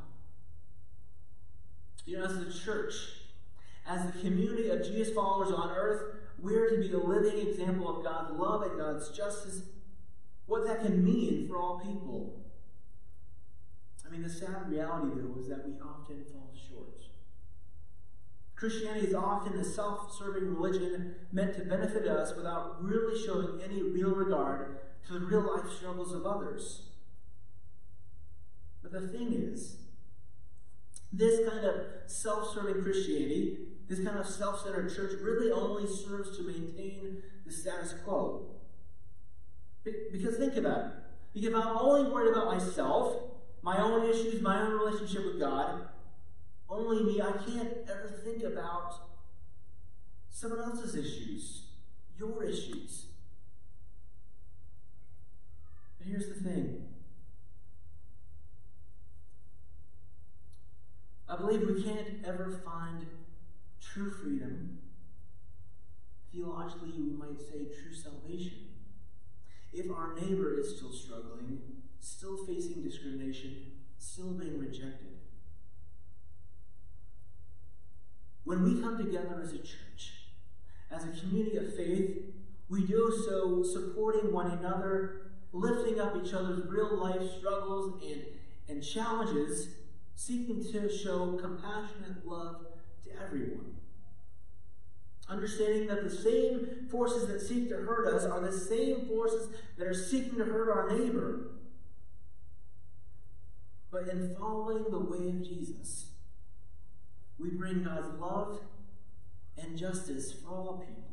You 2.05 2.19
know, 2.19 2.25
as 2.25 2.37
a 2.37 2.59
church, 2.59 2.93
as 3.87 4.05
the 4.05 4.19
community 4.19 4.69
of 4.69 4.83
Jesus 4.83 5.13
followers 5.13 5.51
on 5.51 5.71
earth, 5.71 6.15
we're 6.39 6.69
to 6.69 6.77
be 6.77 6.91
a 6.91 6.97
living 6.97 7.47
example 7.47 7.97
of 7.97 8.03
God's 8.03 8.31
love 8.37 8.63
and 8.63 8.77
God's 8.77 9.09
justice, 9.09 9.61
what 10.47 10.65
that 10.67 10.81
can 10.83 11.03
mean 11.03 11.47
for 11.47 11.57
all 11.57 11.79
people. 11.79 12.41
I 14.05 14.11
mean, 14.11 14.21
the 14.21 14.29
sad 14.29 14.69
reality, 14.69 15.09
though, 15.15 15.39
is 15.39 15.47
that 15.49 15.67
we 15.67 15.73
often 15.73 16.23
fall 16.31 16.53
short. 16.69 17.01
Christianity 18.55 19.07
is 19.07 19.13
often 19.13 19.53
a 19.53 19.63
self 19.63 20.15
serving 20.17 20.55
religion 20.55 21.15
meant 21.31 21.55
to 21.55 21.65
benefit 21.65 22.07
us 22.07 22.35
without 22.35 22.83
really 22.83 23.19
showing 23.25 23.61
any 23.63 23.81
real 23.81 24.11
regard 24.11 24.77
to 25.07 25.13
the 25.13 25.25
real 25.25 25.41
life 25.41 25.71
struggles 25.71 26.13
of 26.13 26.25
others. 26.25 26.83
But 28.81 28.91
the 28.91 29.07
thing 29.07 29.33
is, 29.33 29.77
this 31.11 31.47
kind 31.49 31.65
of 31.65 31.75
self 32.05 32.53
serving 32.53 32.83
Christianity, 32.83 33.57
this 33.87 34.03
kind 34.03 34.17
of 34.17 34.25
self 34.25 34.63
centered 34.63 34.93
church, 34.93 35.13
really 35.21 35.51
only 35.51 35.87
serves 35.87 36.35
to 36.37 36.43
maintain 36.43 37.21
the 37.45 37.51
status 37.51 37.93
quo. 38.03 38.47
Because 40.11 40.37
think 40.37 40.55
about 40.55 40.79
it. 40.79 40.91
Because 41.33 41.49
if 41.49 41.55
I'm 41.55 41.77
only 41.77 42.09
worried 42.09 42.31
about 42.31 42.47
myself, 42.47 43.17
my 43.61 43.77
own 43.77 44.09
issues, 44.09 44.41
my 44.41 44.61
own 44.61 44.79
relationship 44.79 45.25
with 45.25 45.39
God, 45.39 45.87
only 46.69 47.03
me, 47.03 47.21
I 47.21 47.31
can't 47.31 47.69
ever 47.87 48.21
think 48.23 48.43
about 48.43 48.95
someone 50.29 50.61
else's 50.61 50.95
issues, 50.95 51.67
your 52.17 52.43
issues. 52.43 53.05
But 55.97 56.07
here's 56.07 56.27
the 56.27 56.35
thing 56.35 56.83
I 61.27 61.37
believe 61.37 61.67
we 61.67 61.83
can't 61.83 62.25
ever 62.25 62.61
find 62.63 63.05
true 63.95 64.11
freedom. 64.11 64.77
Theologically, 66.31 66.91
we 66.97 67.11
might 67.11 67.39
say 67.39 67.59
true 67.81 67.95
salvation. 67.95 68.67
If 69.71 69.89
our 69.89 70.15
neighbor 70.15 70.59
is 70.59 70.75
still 70.75 70.91
struggling, 70.91 71.59
still 71.99 72.45
facing 72.45 72.83
discrimination, 72.83 73.71
still 73.97 74.31
being 74.31 74.59
rejected. 74.59 75.19
When 78.43 78.63
we 78.63 78.81
come 78.81 78.97
together 78.97 79.39
as 79.41 79.53
a 79.53 79.59
church, 79.59 80.27
as 80.91 81.05
a 81.05 81.19
community 81.19 81.57
of 81.57 81.73
faith, 81.75 82.17
we 82.67 82.85
do 82.85 83.23
so 83.25 83.63
supporting 83.63 84.33
one 84.33 84.51
another, 84.51 85.31
lifting 85.53 86.01
up 86.01 86.17
each 86.21 86.33
other's 86.33 86.67
real 86.67 86.97
life 86.97 87.21
struggles 87.39 88.03
and, 88.03 88.23
and 88.67 88.83
challenges, 88.83 89.69
seeking 90.15 90.61
to 90.73 90.89
show 90.91 91.37
compassionate 91.41 92.25
love 92.25 92.65
to 93.05 93.11
everyone. 93.23 93.74
Understanding 95.27 95.87
that 95.87 96.03
the 96.03 96.15
same 96.15 96.87
forces 96.91 97.27
that 97.27 97.41
seek 97.41 97.69
to 97.69 97.77
hurt 97.77 98.13
us 98.13 98.25
are 98.25 98.39
the 98.39 98.51
same 98.51 99.07
forces 99.07 99.49
that 99.77 99.87
are 99.87 99.93
seeking 99.93 100.37
to 100.37 100.45
hurt 100.45 100.69
our 100.69 100.97
neighbor. 100.97 101.51
But 103.91 104.07
in 104.07 104.35
following 104.35 104.85
the 104.91 104.99
way 104.99 105.29
of 105.29 105.43
Jesus, 105.43 106.07
we 107.39 107.49
bring 107.49 107.83
God's 107.83 108.19
love 108.19 108.59
and 109.57 109.77
justice 109.77 110.31
for 110.31 110.49
all 110.49 110.85
people. 110.85 111.03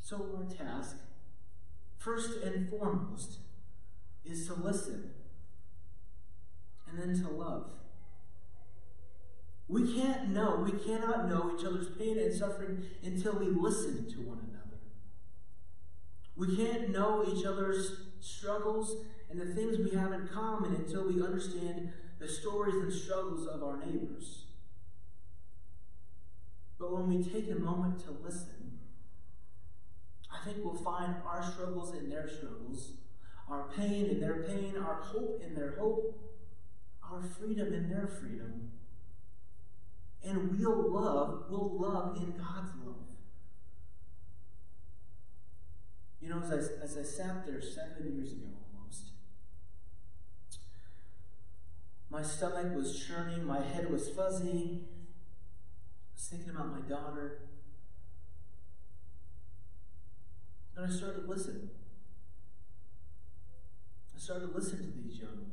So, 0.00 0.28
our 0.36 0.44
task, 0.44 0.96
first 1.98 2.42
and 2.42 2.68
foremost, 2.68 3.38
is 4.24 4.46
to 4.48 4.54
listen 4.54 5.10
and 6.88 6.98
then 6.98 7.22
to 7.22 7.30
love. 7.30 7.70
We 9.70 9.94
can't 9.94 10.30
know, 10.30 10.56
we 10.64 10.72
cannot 10.72 11.28
know 11.28 11.54
each 11.56 11.64
other's 11.64 11.90
pain 11.96 12.18
and 12.18 12.34
suffering 12.34 12.82
until 13.04 13.38
we 13.38 13.46
listen 13.46 14.10
to 14.10 14.20
one 14.20 14.40
another. 14.50 14.80
We 16.34 16.56
can't 16.56 16.90
know 16.90 17.24
each 17.24 17.44
other's 17.44 18.08
struggles 18.18 19.04
and 19.30 19.40
the 19.40 19.54
things 19.54 19.78
we 19.78 19.96
have 19.96 20.10
in 20.10 20.26
common 20.26 20.74
until 20.74 21.06
we 21.06 21.22
understand 21.22 21.92
the 22.18 22.26
stories 22.26 22.74
and 22.74 22.92
struggles 22.92 23.46
of 23.46 23.62
our 23.62 23.78
neighbors. 23.78 24.46
But 26.76 26.92
when 26.92 27.08
we 27.08 27.22
take 27.22 27.48
a 27.48 27.54
moment 27.54 28.00
to 28.06 28.10
listen, 28.10 28.80
I 30.32 30.44
think 30.44 30.64
we'll 30.64 30.82
find 30.82 31.14
our 31.24 31.48
struggles 31.48 31.94
in 31.94 32.10
their 32.10 32.28
struggles, 32.28 32.94
our 33.48 33.68
pain 33.76 34.06
in 34.06 34.18
their 34.18 34.42
pain, 34.42 34.74
our 34.76 35.00
hope 35.00 35.40
in 35.46 35.54
their 35.54 35.76
hope, 35.78 36.18
our 37.08 37.22
freedom 37.22 37.72
in 37.72 37.88
their 37.88 38.08
freedom. 38.08 38.72
We'll 40.60 40.90
love, 40.90 41.44
we'll 41.48 41.78
love 41.80 42.16
in 42.16 42.32
God's 42.32 42.72
love. 42.84 42.96
You 46.20 46.28
know, 46.28 46.42
as 46.42 46.50
I, 46.50 46.84
as 46.84 46.98
I 46.98 47.02
sat 47.02 47.46
there 47.46 47.62
seven 47.62 48.12
years 48.14 48.32
ago 48.32 48.48
almost, 48.76 49.12
my 52.10 52.22
stomach 52.22 52.76
was 52.76 53.02
churning, 53.06 53.46
my 53.46 53.62
head 53.62 53.90
was 53.90 54.10
fuzzy. 54.10 54.82
I 54.82 56.14
was 56.14 56.28
thinking 56.30 56.50
about 56.50 56.72
my 56.72 56.86
daughter. 56.86 57.38
And 60.76 60.86
I 60.86 60.94
started 60.94 61.22
to 61.22 61.26
listen. 61.26 61.70
I 64.14 64.18
started 64.20 64.48
to 64.48 64.54
listen 64.54 64.78
to 64.78 65.08
these 65.08 65.18
young 65.18 65.52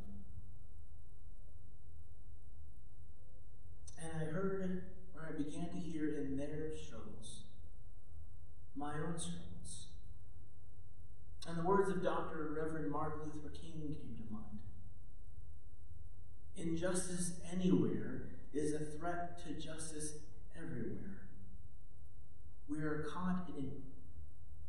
And 4.00 4.12
I 4.22 4.26
heard, 4.32 4.84
I 5.28 5.32
began 5.38 5.70
to 5.70 5.78
hear 5.78 6.18
in 6.18 6.38
their 6.38 6.72
struggles, 6.76 7.44
my 8.76 8.94
own 8.94 9.20
struggles. 9.20 9.88
And 11.48 11.58
the 11.58 11.64
words 11.64 11.90
of 11.90 12.04
Dr. 12.04 12.56
Reverend 12.56 12.92
Martin 12.92 13.32
Luther 13.34 13.50
King 13.50 13.82
came 13.82 14.16
to 14.18 14.34
mind. 14.34 14.60
Injustice 16.56 17.40
anywhere 17.52 18.30
is 18.54 18.74
a 18.74 18.80
threat 18.80 19.40
to 19.46 19.54
justice 19.54 20.14
everywhere. 20.58 21.28
We 22.68 22.80
are 22.80 23.08
caught 23.14 23.50
in 23.58 23.64
an 23.66 23.82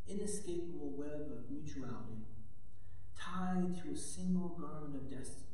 inescapable 0.09 0.93
web 0.97 1.31
of 1.33 1.51
mutuality, 1.51 2.27
tied 3.19 3.83
to 3.83 3.93
a 3.93 3.97
single 3.97 4.51
garment 4.51 4.95
of 4.95 5.11
destiny. 5.11 5.48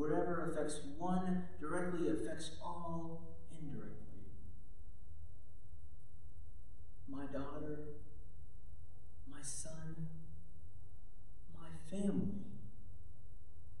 Whatever 0.00 0.50
affects 0.50 0.80
one 0.96 1.44
directly 1.60 2.08
affects 2.08 2.52
all 2.64 3.36
indirectly. 3.52 4.30
My 7.06 7.26
daughter, 7.26 7.80
my 9.30 9.42
son, 9.42 10.08
my 11.54 11.68
family. 11.90 12.46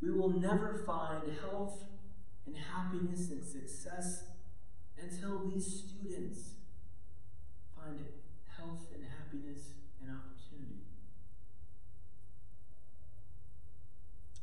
We 0.02 0.10
will 0.10 0.38
never 0.38 0.84
find 0.86 1.22
health 1.40 1.84
and 2.44 2.54
happiness 2.54 3.30
and 3.30 3.42
success 3.42 4.24
until 5.00 5.48
these 5.48 5.84
students 5.86 6.50
find 7.74 7.98
health 8.58 8.88
and 8.94 9.04
happiness 9.04 9.70
and 10.02 10.10
opportunity. 10.10 10.84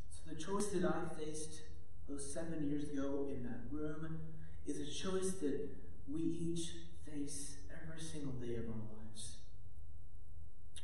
So 0.10 0.34
the 0.34 0.42
choice 0.42 0.68
that 0.70 0.84
I 0.84 1.14
faced 1.16 1.67
those 2.08 2.34
seven 2.34 2.70
years 2.70 2.90
ago 2.90 3.28
in 3.30 3.44
that 3.44 3.60
room 3.70 4.20
is 4.66 4.80
a 4.80 4.86
choice 4.86 5.34
that 5.42 5.70
we 6.12 6.22
each 6.22 6.72
face 7.06 7.58
every 7.70 8.02
single 8.02 8.34
day 8.34 8.56
of 8.56 8.66
our 8.70 8.82
lives. 8.98 9.38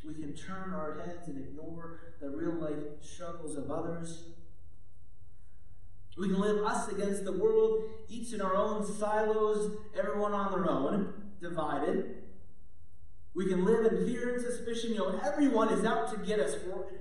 We 0.06 0.14
can 0.16 0.34
turn 0.34 0.74
our 0.74 1.02
heads 1.06 1.28
and 1.28 1.38
ignore 1.38 2.00
the 2.20 2.30
real 2.30 2.56
life 2.56 2.84
struggles 3.02 3.56
of 3.56 3.72
others. 3.72 4.26
We 6.18 6.28
can 6.28 6.40
live 6.40 6.64
us 6.66 6.90
against 6.90 7.24
the 7.24 7.32
world, 7.32 7.84
each 8.10 8.34
in 8.34 8.42
our 8.42 8.56
own 8.56 8.86
silos, 8.86 9.78
everyone 9.98 10.34
on 10.34 10.52
their 10.52 10.70
own, 10.70 11.14
divided. 11.42 12.18
We 13.34 13.48
can 13.48 13.66
live 13.66 13.92
in 13.92 14.06
fear 14.06 14.36
and 14.36 14.44
suspicion. 14.44 14.92
You 14.92 14.98
know, 14.98 15.20
everyone 15.24 15.70
is 15.70 15.86
out 15.86 16.12
to 16.12 16.18
get 16.20 16.40
us. 16.40 16.56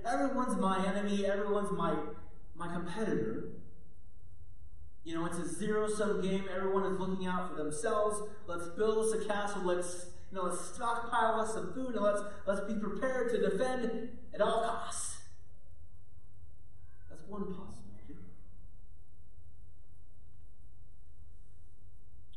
Everyone's 0.05 0.57
my 0.59 0.83
enemy. 0.87 1.25
Everyone's 1.25 1.71
my, 1.71 1.93
my 2.55 2.73
competitor. 2.73 3.49
You 5.03 5.15
know, 5.15 5.25
it's 5.25 5.37
a 5.37 5.47
zero 5.47 5.87
sum 5.89 6.21
game. 6.21 6.45
Everyone 6.53 6.85
is 6.85 6.99
looking 6.99 7.27
out 7.27 7.49
for 7.49 7.55
themselves. 7.55 8.21
Let's 8.47 8.67
build 8.67 9.05
us 9.05 9.21
a 9.21 9.25
castle. 9.25 9.63
Let's, 9.63 10.07
you 10.31 10.37
know, 10.37 10.45
let's 10.45 10.61
stockpile 10.73 11.41
us 11.41 11.53
some 11.53 11.73
food 11.73 11.95
and 11.95 12.03
let's, 12.03 12.21
let's 12.47 12.61
be 12.61 12.75
prepared 12.79 13.31
to 13.31 13.49
defend 13.49 14.09
at 14.33 14.41
all 14.41 14.61
costs. 14.63 15.17
That's 17.09 17.23
one 17.27 17.43
possibility. 17.53 18.17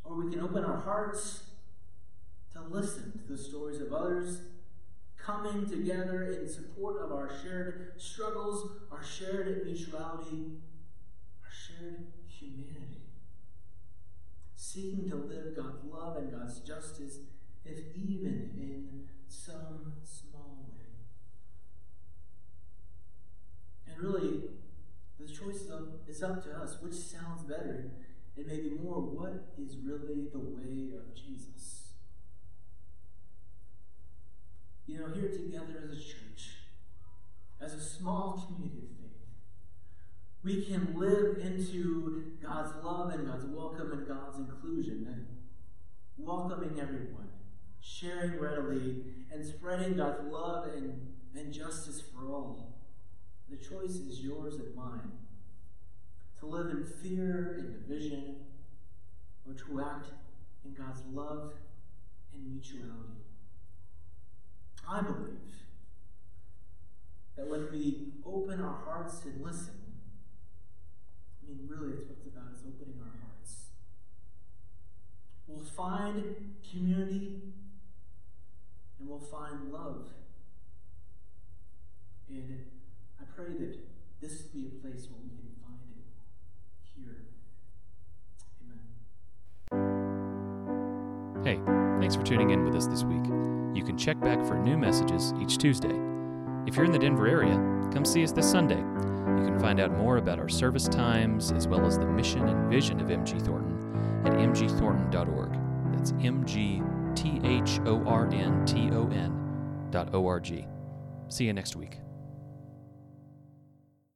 Or 0.04 0.16
we 0.16 0.30
can 0.30 0.40
open 0.40 0.64
our 0.64 0.80
hearts 0.80 1.44
to 2.52 2.62
listen 2.62 3.12
to 3.12 3.32
the 3.32 3.38
stories 3.38 3.80
of 3.80 3.92
others, 3.92 4.40
coming 5.18 5.68
together 5.68 6.24
in 6.40 6.48
support 6.48 7.00
of 7.00 7.12
our 7.12 7.30
shared 7.42 7.92
struggles, 7.96 8.70
our 8.90 9.02
shared 9.04 9.64
mutuality, 9.64 10.52
our 11.44 11.50
shared 11.50 12.06
humanity. 12.40 13.02
seeking 14.76 15.08
to 15.08 15.16
live 15.16 15.56
God's 15.56 15.84
love 15.84 16.16
and 16.16 16.30
God's 16.30 16.58
justice, 16.60 17.18
if 17.64 17.78
even 17.94 18.50
in 18.56 19.08
some 19.28 19.92
small 20.02 20.66
way. 20.76 20.86
And 23.86 24.02
really, 24.02 24.40
the 25.18 25.26
choice 25.26 25.62
is 25.62 25.70
up, 25.70 26.08
is 26.08 26.22
up 26.22 26.44
to 26.44 26.50
us. 26.50 26.76
Which 26.80 26.94
sounds 26.94 27.42
better? 27.44 27.92
And 28.36 28.46
maybe 28.46 28.76
more, 28.82 29.00
what 29.00 29.54
is 29.58 29.76
really 29.78 30.28
the 30.32 30.38
way 30.38 30.92
of 30.94 31.14
Jesus? 31.14 31.92
You 34.86 35.00
know, 35.00 35.08
here 35.08 35.30
together 35.30 35.82
as 35.84 35.96
a 35.96 36.00
church, 36.00 36.58
as 37.60 37.72
a 37.72 37.80
small 37.80 38.46
community 38.46 38.82
of 38.82 38.90
faith, 38.98 39.05
we 40.46 40.64
can 40.64 40.94
live 40.96 41.38
into 41.38 42.22
God's 42.40 42.72
love 42.80 43.10
and 43.10 43.26
God's 43.26 43.46
welcome 43.46 43.90
and 43.90 44.06
God's 44.06 44.38
inclusion, 44.38 45.04
and 45.10 45.26
welcoming 46.16 46.78
everyone, 46.80 47.28
sharing 47.80 48.38
readily, 48.38 49.02
and 49.32 49.44
spreading 49.44 49.96
God's 49.96 50.22
love 50.30 50.68
and, 50.68 51.00
and 51.34 51.52
justice 51.52 52.00
for 52.00 52.28
all. 52.28 52.78
The 53.50 53.56
choice 53.56 53.96
is 53.96 54.20
yours 54.20 54.54
and 54.54 54.72
mine. 54.76 55.10
To 56.38 56.46
live 56.46 56.70
in 56.70 56.86
fear 57.02 57.56
and 57.58 57.72
division, 57.72 58.36
or 59.48 59.54
to 59.54 59.80
act 59.80 60.10
in 60.64 60.74
God's 60.74 61.02
love 61.12 61.54
and 62.32 62.46
mutuality. 62.46 63.24
I 64.88 65.02
believe 65.02 65.64
that 67.36 67.48
when 67.48 67.68
we 67.72 68.12
open 68.24 68.60
our 68.60 68.78
hearts 68.84 69.24
and 69.24 69.44
listen, 69.44 69.85
us 92.76 92.86
this 92.86 93.02
week. 93.02 93.24
You 93.74 93.82
can 93.84 93.96
check 93.98 94.20
back 94.20 94.44
for 94.46 94.54
new 94.54 94.76
messages 94.76 95.32
each 95.40 95.58
Tuesday. 95.58 95.94
If 96.66 96.76
you're 96.76 96.84
in 96.84 96.92
the 96.92 96.98
Denver 96.98 97.26
area, 97.26 97.54
come 97.92 98.04
see 98.04 98.22
us 98.22 98.32
this 98.32 98.50
Sunday. 98.50 98.78
You 98.78 99.44
can 99.44 99.58
find 99.58 99.80
out 99.80 99.92
more 99.92 100.18
about 100.18 100.38
our 100.38 100.48
service 100.48 100.88
times 100.88 101.52
as 101.52 101.66
well 101.66 101.84
as 101.86 101.98
the 101.98 102.06
mission 102.06 102.48
and 102.48 102.70
vision 102.70 103.00
of 103.00 103.08
MG 103.08 103.44
Thornton 103.44 103.76
at 104.24 104.32
mgthornton.org. 104.32 105.52
That's 105.92 106.12
M 106.22 106.44
G 106.46 106.82
T 107.14 107.40
H 107.44 107.80
O 107.86 108.04
R 108.06 108.28
N 108.32 108.64
T 108.66 108.90
O 108.92 109.08
N 109.08 109.88
dot 109.90 110.14
O 110.14 110.26
R 110.26 110.40
G. 110.40 110.66
See 111.28 111.44
you 111.44 111.52
next 111.52 111.76
week. 111.76 111.98